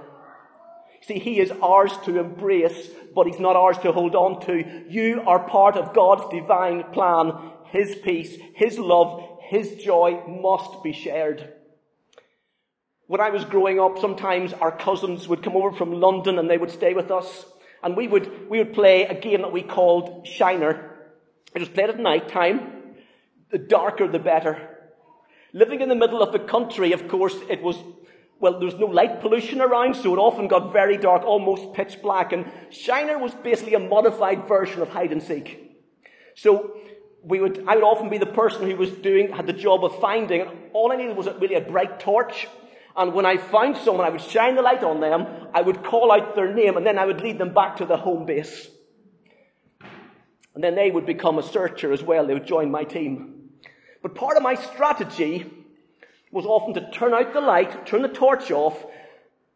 See, 1.01 1.19
He 1.19 1.39
is 1.39 1.51
ours 1.63 1.91
to 2.05 2.19
embrace, 2.19 2.89
but 3.15 3.27
He's 3.27 3.39
not 3.39 3.55
ours 3.55 3.77
to 3.79 3.91
hold 3.91 4.15
on 4.15 4.41
to. 4.45 4.85
You 4.89 5.23
are 5.25 5.47
part 5.47 5.75
of 5.75 5.93
God's 5.93 6.31
divine 6.31 6.83
plan. 6.91 7.33
His 7.71 7.95
peace, 7.95 8.38
His 8.55 8.77
love, 8.77 9.39
His 9.49 9.75
joy 9.83 10.23
must 10.27 10.83
be 10.83 10.93
shared. 10.93 11.53
When 13.07 13.21
I 13.21 13.31
was 13.31 13.43
growing 13.43 13.79
up, 13.79 13.97
sometimes 13.97 14.53
our 14.53 14.71
cousins 14.71 15.27
would 15.27 15.41
come 15.41 15.55
over 15.55 15.71
from 15.71 15.99
London 15.99 16.38
and 16.38 16.47
they 16.47 16.59
would 16.59 16.69
stay 16.69 16.93
with 16.93 17.09
us. 17.09 17.45
And 17.81 17.97
we 17.97 18.07
would, 18.07 18.49
we 18.49 18.59
would 18.59 18.73
play 18.73 19.05
a 19.05 19.19
game 19.19 19.41
that 19.41 19.51
we 19.51 19.63
called 19.63 20.27
Shiner. 20.27 20.95
It 21.55 21.59
was 21.59 21.69
played 21.69 21.89
at 21.89 21.99
night 21.99 22.29
time. 22.29 22.95
The 23.51 23.57
darker 23.57 24.07
the 24.07 24.19
better. 24.19 24.77
Living 25.53 25.81
in 25.81 25.89
the 25.89 25.95
middle 25.95 26.21
of 26.21 26.31
the 26.31 26.39
country, 26.39 26.91
of 26.91 27.07
course, 27.07 27.35
it 27.49 27.63
was 27.63 27.77
well, 28.39 28.58
there 28.58 28.65
was 28.65 28.75
no 28.75 28.86
light 28.86 29.21
pollution 29.21 29.60
around, 29.60 29.95
so 29.95 30.13
it 30.13 30.17
often 30.17 30.47
got 30.47 30.71
very 30.71 30.97
dark, 30.97 31.23
almost 31.23 31.73
pitch 31.73 32.02
black. 32.02 32.32
And 32.32 32.49
Shiner 32.69 33.19
was 33.19 33.34
basically 33.34 33.73
a 33.73 33.80
modified 33.80 34.47
version 34.47 34.82
of 34.82 34.89
hide 34.89 35.12
and 35.12 35.21
seek. 35.21 35.78
So 36.36 36.78
we 37.21 37.41
would, 37.41 37.65
I 37.67 37.75
would 37.75 37.84
often 37.84 38.10
be 38.10 38.17
the 38.17 38.25
person 38.25 38.69
who 38.69 38.78
was 38.78 38.91
doing, 38.91 39.34
had 39.34 39.45
the 39.45 39.54
job 39.54 39.84
of 39.84 39.99
finding, 39.99 40.41
and 40.41 40.52
all 40.71 40.91
I 40.91 40.95
needed 40.95 41.17
was 41.17 41.28
really 41.39 41.56
a 41.56 41.62
bright 41.62 41.99
torch. 41.99 42.47
And 42.95 43.13
when 43.13 43.25
I 43.25 43.38
found 43.38 43.75
someone, 43.78 44.06
I 44.06 44.10
would 44.10 44.21
shine 44.21 44.56
the 44.56 44.62
light 44.62 44.84
on 44.84 45.02
them, 45.02 45.28
I 45.54 45.62
would 45.62 45.84
call 45.84 46.12
out 46.12 46.36
their 46.36 46.54
name, 46.54 46.78
and 46.78 46.86
then 46.86 46.97
I 46.97 47.06
would 47.06 47.21
lead 47.21 47.38
them 47.38 47.54
back 47.54 47.78
to 47.78 47.86
the 47.86 47.97
home 47.97 48.25
base. 48.25 48.69
And 50.56 50.63
then 50.63 50.75
they 50.75 50.91
would 50.91 51.06
become 51.06 51.38
a 51.38 51.43
searcher 51.43 51.91
as 51.91 52.04
well. 52.04 52.25
They 52.25 52.34
would 52.34 52.47
join 52.47 52.71
my 52.71 52.84
team. 52.84 53.49
But 54.02 54.15
part 54.15 54.38
of 54.38 54.43
my 54.43 54.56
strategy 54.56 55.58
was 56.31 56.45
often 56.45 56.73
to 56.75 56.91
turn 56.91 57.13
out 57.13 57.33
the 57.33 57.41
light, 57.41 57.85
turn 57.85 58.01
the 58.01 58.07
torch 58.07 58.51
off, 58.51 58.85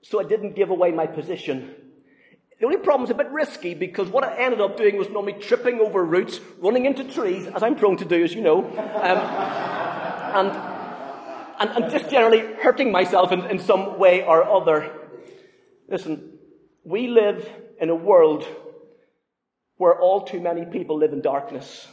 so 0.02 0.20
I 0.20 0.24
didn't 0.24 0.56
give 0.56 0.70
away 0.70 0.92
my 0.92 1.08
position. 1.08 1.76
The 2.60 2.66
only 2.66 2.78
problem 2.78 3.02
was 3.02 3.10
a 3.10 3.16
bit 3.16 3.30
risky 3.30 3.74
because 3.74 4.10
what 4.10 4.24
I 4.24 4.38
ended 4.38 4.62
up 4.62 4.78
doing 4.78 4.98
was 4.98 5.10
normally 5.10 5.34
tripping 5.34 5.80
over 5.80 6.04
roots, 6.04 6.40
running 6.60 6.86
into 6.86 7.04
trees, 7.04 7.46
as 7.48 7.62
I'm 7.62 7.76
prone 7.76 7.98
to 7.98 8.06
do, 8.06 8.24
as 8.24 8.34
you 8.34 8.42
know, 8.42 8.60
um, 8.60 8.74
and, 10.34 10.50
and, 11.60 11.84
and, 11.84 11.92
just 11.92 12.10
generally 12.10 12.40
hurting 12.40 12.92
myself 12.92 13.32
in, 13.32 13.46
in 13.46 13.60
some 13.60 14.00
way 14.00 14.24
or 14.24 14.44
other. 14.44 14.92
Listen, 15.90 16.38
we 16.84 17.08
live 17.08 17.48
in 17.80 17.90
a 17.90 17.96
world 17.96 18.48
where 19.78 20.00
all 20.00 20.22
too 20.22 20.40
many 20.40 20.66
people 20.66 20.98
live 20.98 21.14
in 21.14 21.22
darkness. 21.22 21.88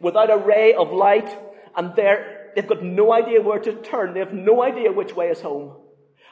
Without 0.00 0.30
a 0.30 0.36
ray 0.36 0.74
of 0.74 0.92
light, 0.92 1.34
and 1.76 1.94
there 1.96 2.37
They've 2.58 2.66
got 2.66 2.82
no 2.82 3.12
idea 3.12 3.40
where 3.40 3.60
to 3.60 3.72
turn. 3.82 4.14
They 4.14 4.18
have 4.18 4.32
no 4.32 4.64
idea 4.64 4.90
which 4.90 5.14
way 5.14 5.28
is 5.28 5.40
home. 5.40 5.76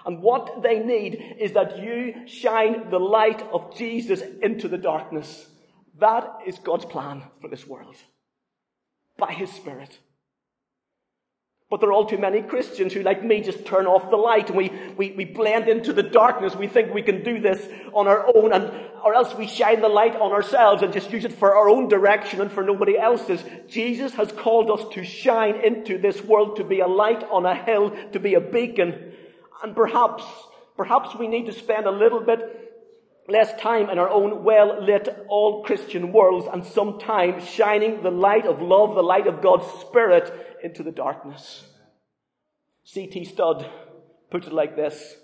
And 0.05 0.21
what 0.21 0.61
they 0.61 0.81
need 0.81 1.37
is 1.39 1.53
that 1.53 1.79
you 1.79 2.27
shine 2.27 2.91
the 2.91 2.99
light 2.99 3.43
of 3.53 3.77
Jesus 3.77 4.23
into 4.43 4.67
the 4.67 4.77
darkness. 4.77 5.47
That 6.01 6.39
is 6.45 6.59
God's 6.59 6.85
plan 6.85 7.23
for 7.41 7.49
this 7.49 7.65
world. 7.65 7.95
By 9.17 9.35
His 9.35 9.53
Spirit. 9.53 10.01
But 11.69 11.81
there 11.81 11.89
are 11.89 11.93
all 11.93 12.07
too 12.07 12.19
many 12.19 12.43
Christians 12.43 12.93
who, 12.93 13.03
like 13.03 13.25
me, 13.25 13.41
just 13.41 13.67
turn 13.67 13.87
off 13.87 14.09
the 14.09 14.17
light 14.17 14.49
and 14.51 14.57
we, 14.57 14.71
we, 14.97 15.11
we 15.13 15.25
blend 15.25 15.69
into 15.69 15.93
the 15.93 16.03
darkness. 16.03 16.55
We 16.55 16.69
think 16.69 16.95
we 16.95 17.03
can 17.03 17.25
do 17.25 17.41
this 17.41 17.61
on 17.93 18.07
our 18.07 18.25
own 18.37 18.53
and, 18.53 18.71
or 19.05 19.15
else 19.15 19.35
we 19.35 19.49
shine 19.49 19.81
the 19.81 19.89
light 19.89 20.15
on 20.15 20.31
ourselves 20.31 20.83
and 20.85 20.93
just 20.93 21.11
use 21.11 21.25
it 21.25 21.33
for 21.33 21.57
our 21.57 21.69
own 21.69 21.89
direction 21.89 22.41
and 22.41 22.53
for 22.53 22.63
nobody 22.63 22.97
else's. 22.97 23.43
Jesus 23.67 24.15
has 24.15 24.31
called 24.31 24.71
us 24.71 24.95
to 24.95 25.03
shine 25.03 25.57
into 25.57 25.99
this 25.99 26.23
world, 26.23 26.55
to 26.57 26.65
be 26.65 26.79
a 26.79 26.87
light 26.87 27.25
on 27.25 27.45
a 27.45 27.57
hill, 27.57 27.91
to 28.13 28.21
be 28.21 28.35
a 28.35 28.41
beacon. 28.41 29.13
And 29.65 29.75
perhaps, 29.75 30.23
perhaps 30.77 31.17
we 31.17 31.27
need 31.27 31.47
to 31.47 31.53
spend 31.53 31.87
a 31.87 31.91
little 31.91 32.21
bit 32.21 32.63
less 33.29 33.61
time 33.61 33.91
in 33.91 33.99
our 33.99 34.09
own 34.09 34.45
well-lit, 34.45 35.09
all 35.29 35.65
Christian 35.65 36.13
worlds 36.13 36.47
and 36.53 36.65
some 36.65 37.01
time 37.01 37.45
shining 37.45 38.05
the 38.05 38.11
light 38.13 38.47
of 38.47 38.63
love, 38.63 38.95
the 38.95 39.03
light 39.03 39.27
of 39.27 39.43
God's 39.43 39.67
Spirit 39.81 40.46
into 40.63 40.83
the 40.83 40.93
darkness. 40.93 41.65
C.T. 42.85 43.25
Studd 43.25 43.69
put 44.31 44.47
it 44.47 44.53
like 44.53 44.77
this. 44.77 45.17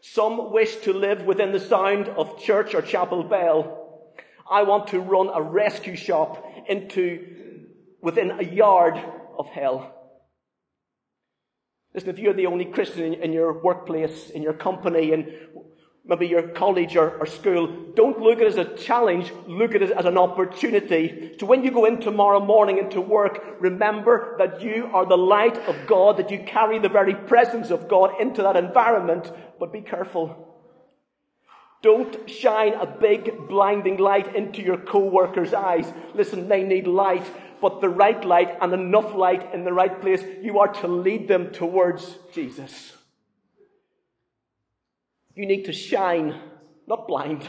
Some 0.00 0.52
wish 0.52 0.76
to 0.76 0.92
live 0.92 1.22
within 1.22 1.52
the 1.52 1.60
sound 1.60 2.08
of 2.08 2.40
church 2.40 2.74
or 2.74 2.82
chapel 2.82 3.22
bell. 3.22 4.12
I 4.50 4.62
want 4.62 4.88
to 4.88 5.00
run 5.00 5.28
a 5.32 5.42
rescue 5.42 5.96
shop 5.96 6.44
into 6.68 7.26
within 8.00 8.30
a 8.30 8.42
yard 8.42 8.94
of 9.38 9.46
hell. 9.48 9.94
Listen, 11.94 12.10
if 12.10 12.18
you're 12.18 12.34
the 12.34 12.46
only 12.46 12.64
Christian 12.64 13.14
in, 13.14 13.32
your 13.32 13.62
workplace, 13.62 14.30
in 14.30 14.42
your 14.42 14.52
company, 14.52 15.12
and 15.12 15.26
maybe 16.10 16.26
your 16.26 16.48
college 16.48 16.96
or, 16.96 17.10
or, 17.18 17.26
school, 17.26 17.68
don't 17.94 18.18
look 18.18 18.38
at 18.38 18.42
it 18.42 18.48
as 18.48 18.56
a 18.56 18.76
challenge, 18.76 19.32
look 19.46 19.76
at 19.76 19.82
it 19.82 19.92
as 19.92 20.04
an 20.04 20.18
opportunity. 20.18 21.36
So 21.38 21.46
when 21.46 21.62
you 21.62 21.70
go 21.70 21.84
in 21.84 22.00
tomorrow 22.00 22.44
morning 22.44 22.78
into 22.78 23.00
work, 23.00 23.56
remember 23.60 24.34
that 24.38 24.60
you 24.60 24.90
are 24.92 25.06
the 25.06 25.16
light 25.16 25.56
of 25.68 25.76
God, 25.86 26.16
that 26.16 26.32
you 26.32 26.40
carry 26.40 26.80
the 26.80 26.88
very 26.88 27.14
presence 27.14 27.70
of 27.70 27.88
God 27.88 28.20
into 28.20 28.42
that 28.42 28.56
environment, 28.56 29.30
but 29.60 29.72
be 29.72 29.82
careful. 29.82 30.48
Don't 31.80 32.28
shine 32.28 32.74
a 32.74 32.86
big 32.86 33.48
blinding 33.48 33.98
light 33.98 34.34
into 34.34 34.62
your 34.62 34.78
co-workers' 34.78 35.54
eyes. 35.54 35.90
Listen, 36.14 36.48
they 36.48 36.64
need 36.64 36.88
light, 36.88 37.24
but 37.62 37.80
the 37.80 37.88
right 37.88 38.22
light 38.24 38.58
and 38.60 38.72
enough 38.72 39.14
light 39.14 39.54
in 39.54 39.62
the 39.62 39.72
right 39.72 40.00
place, 40.00 40.24
you 40.42 40.58
are 40.58 40.72
to 40.74 40.88
lead 40.88 41.28
them 41.28 41.52
towards 41.52 42.18
Jesus. 42.34 42.96
You 45.34 45.46
need 45.46 45.64
to 45.64 45.72
shine, 45.72 46.38
not 46.86 47.06
blind. 47.06 47.46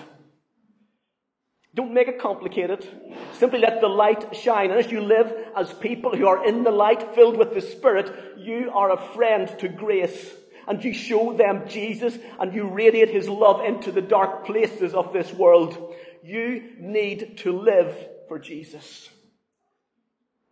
Don't 1.74 1.94
make 1.94 2.10
it 2.10 2.20
complicated. 2.20 2.86
Simply 3.34 3.60
let 3.60 3.80
the 3.80 3.88
light 3.88 4.36
shine. 4.36 4.72
And 4.72 4.80
as 4.80 4.92
you 4.92 5.02
live 5.02 5.34
as 5.56 5.74
people 5.74 6.16
who 6.16 6.28
are 6.28 6.46
in 6.46 6.64
the 6.64 6.72
light, 6.72 7.16
filled 7.16 7.38
with 7.38 7.54
the 7.54 7.62
Spirit, 7.62 8.14
you 8.38 8.72
are 8.74 8.92
a 8.92 9.14
friend 9.14 9.48
to 9.60 9.70
grace. 9.70 10.34
And 10.68 10.84
you 10.84 10.94
show 10.94 11.34
them 11.34 11.68
Jesus 11.68 12.18
and 12.40 12.54
you 12.54 12.68
radiate 12.68 13.10
His 13.10 13.28
love 13.28 13.64
into 13.66 13.92
the 13.92 14.02
dark 14.02 14.46
places 14.46 14.94
of 14.94 15.14
this 15.14 15.34
world. 15.34 15.96
You 16.24 16.74
need 16.78 17.38
to 17.40 17.58
live 17.58 17.96
for 18.28 18.38
Jesus. 18.38 19.10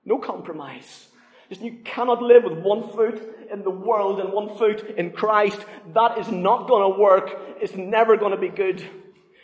No 0.06 0.18
compromise. 0.18 1.09
You 1.50 1.80
cannot 1.84 2.22
live 2.22 2.44
with 2.44 2.60
one 2.60 2.90
foot 2.90 3.22
in 3.52 3.64
the 3.64 3.72
world 3.72 4.20
and 4.20 4.32
one 4.32 4.56
foot 4.58 4.88
in 4.98 5.12
Christ. 5.12 5.60
That 5.94 6.20
is 6.20 6.30
not 6.30 6.68
going 6.68 6.94
to 6.94 7.00
work. 7.00 7.32
It's 7.60 7.76
never 7.76 8.18
going 8.18 8.32
to 8.32 8.38
be 8.38 8.50
good. 8.50 8.84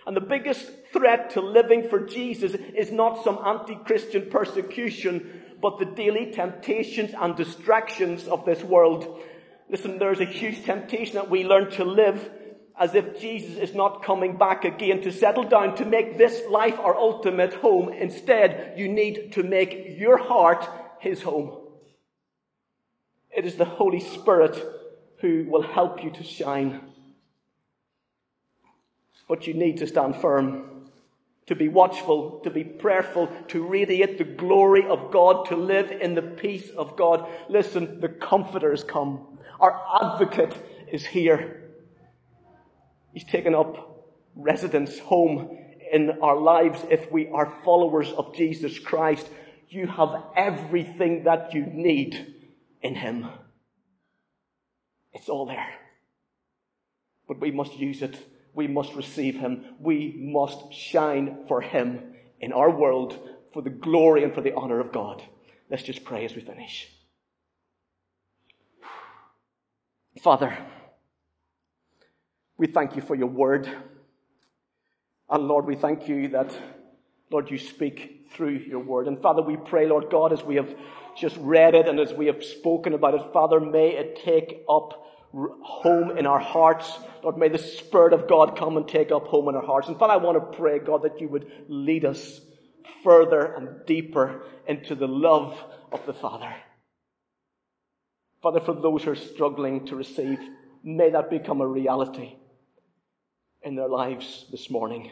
And 0.06 0.16
the 0.16 0.22
biggest 0.22 0.70
threat 0.94 1.32
to 1.32 1.42
living 1.42 1.90
for 1.90 2.00
Jesus 2.00 2.54
is 2.54 2.92
not 2.92 3.24
some 3.24 3.40
anti-Christian 3.44 4.30
persecution, 4.30 5.42
but 5.60 5.80
the 5.80 5.86
daily 5.86 6.32
temptations 6.32 7.12
and 7.20 7.36
distractions 7.36 8.28
of 8.28 8.46
this 8.46 8.64
world. 8.64 9.20
Listen, 9.68 9.98
there's 9.98 10.20
a 10.20 10.26
huge 10.26 10.64
temptation 10.64 11.16
that 11.16 11.32
we 11.32 11.44
learn 11.44 11.72
to 11.72 11.84
live 11.84 12.30
as 12.80 12.94
if 12.94 13.20
Jesus 13.20 13.58
is 13.58 13.74
not 13.74 14.04
coming 14.04 14.38
back 14.38 14.64
again 14.64 15.02
to 15.02 15.12
settle 15.12 15.46
down 15.46 15.76
to 15.78 15.86
make 15.86 16.20
this 16.20 16.44
life 16.52 16.78
our 16.78 16.96
ultimate 16.96 17.56
home. 17.56 17.90
Instead, 17.90 18.76
you 18.78 18.88
need 18.88 19.32
to 19.34 19.42
make 19.42 19.98
your 19.98 20.18
heart 20.18 20.70
his 21.00 21.24
home. 21.24 21.65
It 23.36 23.46
is 23.46 23.56
the 23.56 23.66
Holy 23.66 24.00
Spirit 24.00 24.64
who 25.20 25.46
will 25.50 25.62
help 25.62 26.02
you 26.04 26.10
to 26.12 26.24
shine. 26.24 26.82
But 29.28 29.46
you 29.46 29.54
need 29.54 29.78
to 29.78 29.88
stand 29.88 30.16
firm, 30.18 30.90
to 31.48 31.56
be 31.56 31.68
watchful, 31.68 32.40
to 32.44 32.50
be 32.50 32.64
prayerful, 32.64 33.30
to 33.50 33.68
radiate 33.68 34.18
the 34.18 34.24
glory 34.24 34.86
of 34.86 35.12
God, 35.12 35.48
to 35.48 35.56
live 35.58 35.92
in 35.92 36.16
the 36.16 36.22
peace 36.22 36.70
of 36.70 36.96
God. 36.96 37.28
Listen, 37.50 38.00
the 38.00 38.08
Comforter 38.08 38.72
has 38.72 38.84
come. 38.84 39.40
Our 39.60 39.82
advocate 40.02 40.56
is 40.92 41.06
here. 41.06 41.64
He's 43.14 43.26
taken 43.26 43.54
up 43.54 44.06
residence 44.36 45.00
home 45.00 45.58
in 45.92 46.12
our 46.22 46.38
lives 46.38 46.86
if 46.90 47.12
we 47.12 47.28
are 47.30 47.62
followers 47.66 48.12
of 48.12 48.36
Jesus 48.36 48.80
Christ. 48.80 49.28
You 49.70 49.88
have 49.88 50.24
everything 50.36 51.24
that 51.24 51.54
you 51.54 51.66
need 51.66 52.35
in 52.86 52.94
Him. 52.96 53.26
It's 55.12 55.28
all 55.28 55.48
there. 55.48 55.68
But 57.28 57.40
we 57.40 57.50
must 57.50 57.78
use 57.78 58.04
it. 58.04 58.16
We 58.54 58.68
must 58.68 58.94
receive 58.94 59.36
Him. 59.36 59.66
We 59.80 60.14
must 60.18 60.72
shine 60.72 61.46
for 61.48 61.62
Him 61.62 62.14
in 62.40 62.54
our 62.54 62.70
world 62.70 63.18
for 63.54 63.64
the 63.64 63.72
glory 63.72 64.24
and 64.24 64.36
for 64.36 64.42
the 64.42 64.54
honor 64.54 64.80
of 64.80 64.92
God. 64.92 65.24
Let's 65.70 65.82
just 65.82 66.04
pray 66.04 66.26
as 66.26 66.36
we 66.36 66.42
finish. 66.42 66.88
Father, 70.22 70.56
we 72.58 72.68
thank 72.68 72.96
you 72.96 73.02
for 73.02 73.16
your 73.16 73.28
word. 73.28 73.68
And 75.30 75.48
Lord, 75.48 75.66
we 75.66 75.76
thank 75.76 76.08
you 76.08 76.28
that, 76.30 76.56
Lord, 77.32 77.50
you 77.50 77.58
speak 77.58 78.28
through 78.32 78.60
your 78.60 78.80
word. 78.80 79.08
And 79.08 79.20
Father, 79.22 79.42
we 79.42 79.58
pray, 79.58 79.88
Lord 79.88 80.12
God, 80.12 80.32
as 80.32 80.44
we 80.44 80.56
have 80.58 80.74
just 81.18 81.38
read 81.38 81.76
it 81.76 81.88
and 81.88 82.00
as 82.00 82.14
we 82.14 82.28
have 82.28 82.44
spoken 82.44 82.94
about 82.94 83.16
it, 83.16 83.34
Father, 83.34 83.60
may 83.60 83.90
it 83.90 84.22
take 84.24 84.64
up 84.70 85.06
home 85.34 86.18
in 86.18 86.26
our 86.26 86.40
hearts. 86.40 87.00
Lord, 87.24 87.38
may 87.38 87.50
the 87.50 87.58
Spirit 87.58 88.14
of 88.14 88.28
God 88.28 88.58
come 88.58 88.78
and 88.78 88.88
take 88.88 89.12
up 89.12 89.28
home 89.28 89.50
in 89.50 89.56
our 89.56 89.66
hearts. 89.66 89.88
And 89.88 89.98
Father, 89.98 90.14
I 90.14 90.18
want 90.18 90.38
to 90.52 90.58
pray, 90.58 90.80
God, 90.80 91.04
that 91.04 91.20
you 91.20 91.28
would 91.28 91.52
lead 91.68 92.06
us 92.06 92.42
further 93.04 93.54
and 93.54 93.86
deeper 93.86 94.44
into 94.68 94.96
the 94.96 95.08
love 95.08 95.58
of 95.92 96.06
the 96.06 96.14
Father. 96.14 96.54
Father, 98.42 98.60
for 98.60 98.74
those 98.74 99.04
who 99.04 99.12
are 99.12 99.16
struggling 99.16 99.88
to 99.88 99.96
receive, 99.96 100.40
may 100.84 101.10
that 101.10 101.30
become 101.30 101.62
a 101.62 101.68
reality 101.68 102.36
in 103.64 103.76
their 103.76 103.90
lives 103.90 104.46
this 104.52 104.70
morning. 104.70 105.12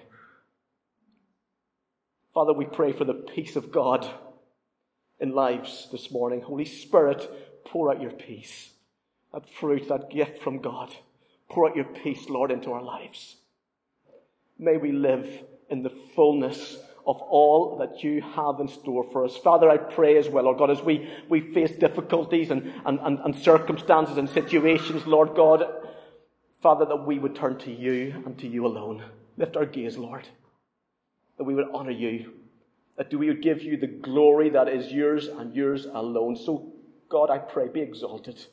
Father, 2.34 2.54
we 2.54 2.66
pray 2.66 2.94
for 2.94 3.06
the 3.06 3.14
peace 3.14 3.56
of 3.56 3.72
God 3.72 4.10
in 5.24 5.34
lives 5.34 5.88
this 5.90 6.12
morning. 6.12 6.42
Holy 6.42 6.66
Spirit, 6.66 7.32
pour 7.64 7.90
out 7.90 8.02
your 8.02 8.12
peace, 8.12 8.72
that 9.34 9.50
fruit, 9.50 9.88
that 9.88 10.12
gift 10.12 10.44
from 10.44 10.60
God. 10.60 10.94
Pour 11.50 11.70
out 11.70 11.78
your 11.78 11.86
peace, 11.86 12.28
Lord, 12.28 12.52
into 12.52 12.74
our 12.74 12.84
lives. 12.84 13.38
May 14.60 14.76
we 14.76 14.92
live 14.92 15.28
in 15.70 15.82
the 15.82 15.94
fullness 16.14 16.78
of 17.08 17.22
all 17.22 17.78
that 17.78 18.04
you 18.04 18.22
have 18.22 18.60
in 18.60 18.68
store 18.68 19.06
for 19.14 19.24
us. 19.24 19.38
Father, 19.38 19.70
I 19.70 19.78
pray 19.78 20.18
as 20.18 20.28
well, 20.28 20.44
Lord 20.44 20.58
God, 20.58 20.70
as 20.70 20.82
we, 20.82 21.10
we 21.30 21.40
face 21.54 21.72
difficulties 21.72 22.52
and, 22.52 22.74
and, 22.86 23.00
and, 23.02 23.20
and 23.20 23.34
circumstances 23.34 24.18
and 24.18 24.30
situations, 24.30 25.08
Lord 25.08 25.36
God, 25.36 25.64
Father, 26.62 26.84
that 26.86 27.06
we 27.08 27.18
would 27.18 27.36
turn 27.36 27.58
to 27.60 27.72
you 27.72 28.24
and 28.26 28.38
to 28.40 28.48
you 28.48 28.66
alone. 28.66 29.04
Lift 29.38 29.56
our 29.56 29.66
gaze, 29.66 29.98
Lord. 29.98 30.28
That 31.38 31.46
we 31.46 31.56
would 31.56 31.68
honor 31.74 31.92
you. 31.92 32.34
That 32.98 33.10
do 33.10 33.18
we 33.18 33.28
would 33.28 33.42
give 33.42 33.64
you 33.64 33.78
the 33.78 33.88
glory 33.88 34.50
that 34.50 34.68
is 34.68 34.92
yours 34.92 35.28
and 35.28 35.56
yours 35.56 35.86
alone. 35.86 36.36
So, 36.36 36.74
God, 37.10 37.30
I 37.30 37.40
pray, 37.40 37.68
be 37.68 37.82
exalted 37.82 38.46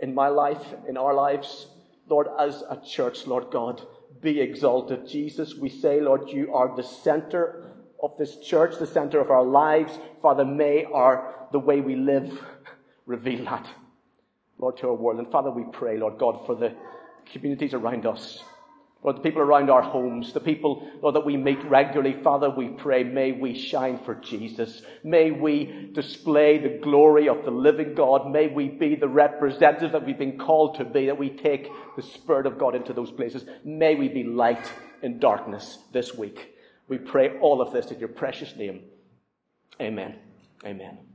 in 0.00 0.14
my 0.14 0.28
life, 0.28 0.74
in 0.88 0.96
our 0.96 1.14
lives. 1.14 1.68
Lord, 2.08 2.26
as 2.38 2.62
a 2.68 2.80
church, 2.84 3.26
Lord 3.26 3.50
God, 3.52 3.82
be 4.20 4.40
exalted. 4.40 5.06
Jesus, 5.06 5.54
we 5.54 5.68
say, 5.68 6.00
Lord, 6.00 6.28
you 6.28 6.52
are 6.52 6.74
the 6.74 6.82
center 6.82 7.70
of 8.02 8.16
this 8.18 8.38
church, 8.38 8.78
the 8.78 8.86
center 8.86 9.20
of 9.20 9.30
our 9.30 9.44
lives. 9.44 9.98
Father, 10.20 10.44
may 10.44 10.84
our, 10.84 11.48
the 11.52 11.58
way 11.58 11.80
we 11.80 11.94
live 11.94 12.40
reveal 13.06 13.44
that, 13.44 13.68
Lord, 14.58 14.76
to 14.78 14.88
our 14.88 14.94
world. 14.94 15.18
And 15.18 15.30
Father, 15.30 15.50
we 15.50 15.64
pray, 15.72 15.98
Lord 15.98 16.18
God, 16.18 16.44
for 16.46 16.54
the 16.54 16.74
communities 17.32 17.74
around 17.74 18.06
us. 18.06 18.42
Lord, 19.02 19.16
the 19.16 19.20
people 19.20 19.40
around 19.40 19.70
our 19.70 19.80
homes, 19.80 20.34
the 20.34 20.40
people, 20.40 20.86
Lord, 21.00 21.14
that 21.14 21.24
we 21.24 21.36
meet 21.36 21.62
regularly, 21.64 22.22
Father, 22.22 22.50
we 22.50 22.68
pray, 22.68 23.02
may 23.02 23.32
we 23.32 23.58
shine 23.58 23.98
for 24.04 24.14
Jesus. 24.14 24.82
May 25.02 25.30
we 25.30 25.90
display 25.94 26.58
the 26.58 26.78
glory 26.82 27.26
of 27.26 27.44
the 27.44 27.50
living 27.50 27.94
God. 27.94 28.30
May 28.30 28.48
we 28.48 28.68
be 28.68 28.96
the 28.96 29.08
representative 29.08 29.92
that 29.92 30.04
we've 30.04 30.18
been 30.18 30.38
called 30.38 30.74
to 30.76 30.84
be, 30.84 31.06
that 31.06 31.18
we 31.18 31.30
take 31.30 31.70
the 31.96 32.02
Spirit 32.02 32.44
of 32.44 32.58
God 32.58 32.74
into 32.74 32.92
those 32.92 33.10
places. 33.10 33.46
May 33.64 33.94
we 33.94 34.08
be 34.08 34.24
light 34.24 34.70
in 35.02 35.18
darkness 35.18 35.78
this 35.92 36.14
week. 36.14 36.54
We 36.86 36.98
pray 36.98 37.38
all 37.38 37.62
of 37.62 37.72
this 37.72 37.90
in 37.90 38.00
your 38.00 38.08
precious 38.08 38.54
name. 38.54 38.82
Amen. 39.80 40.16
Amen. 40.64 41.09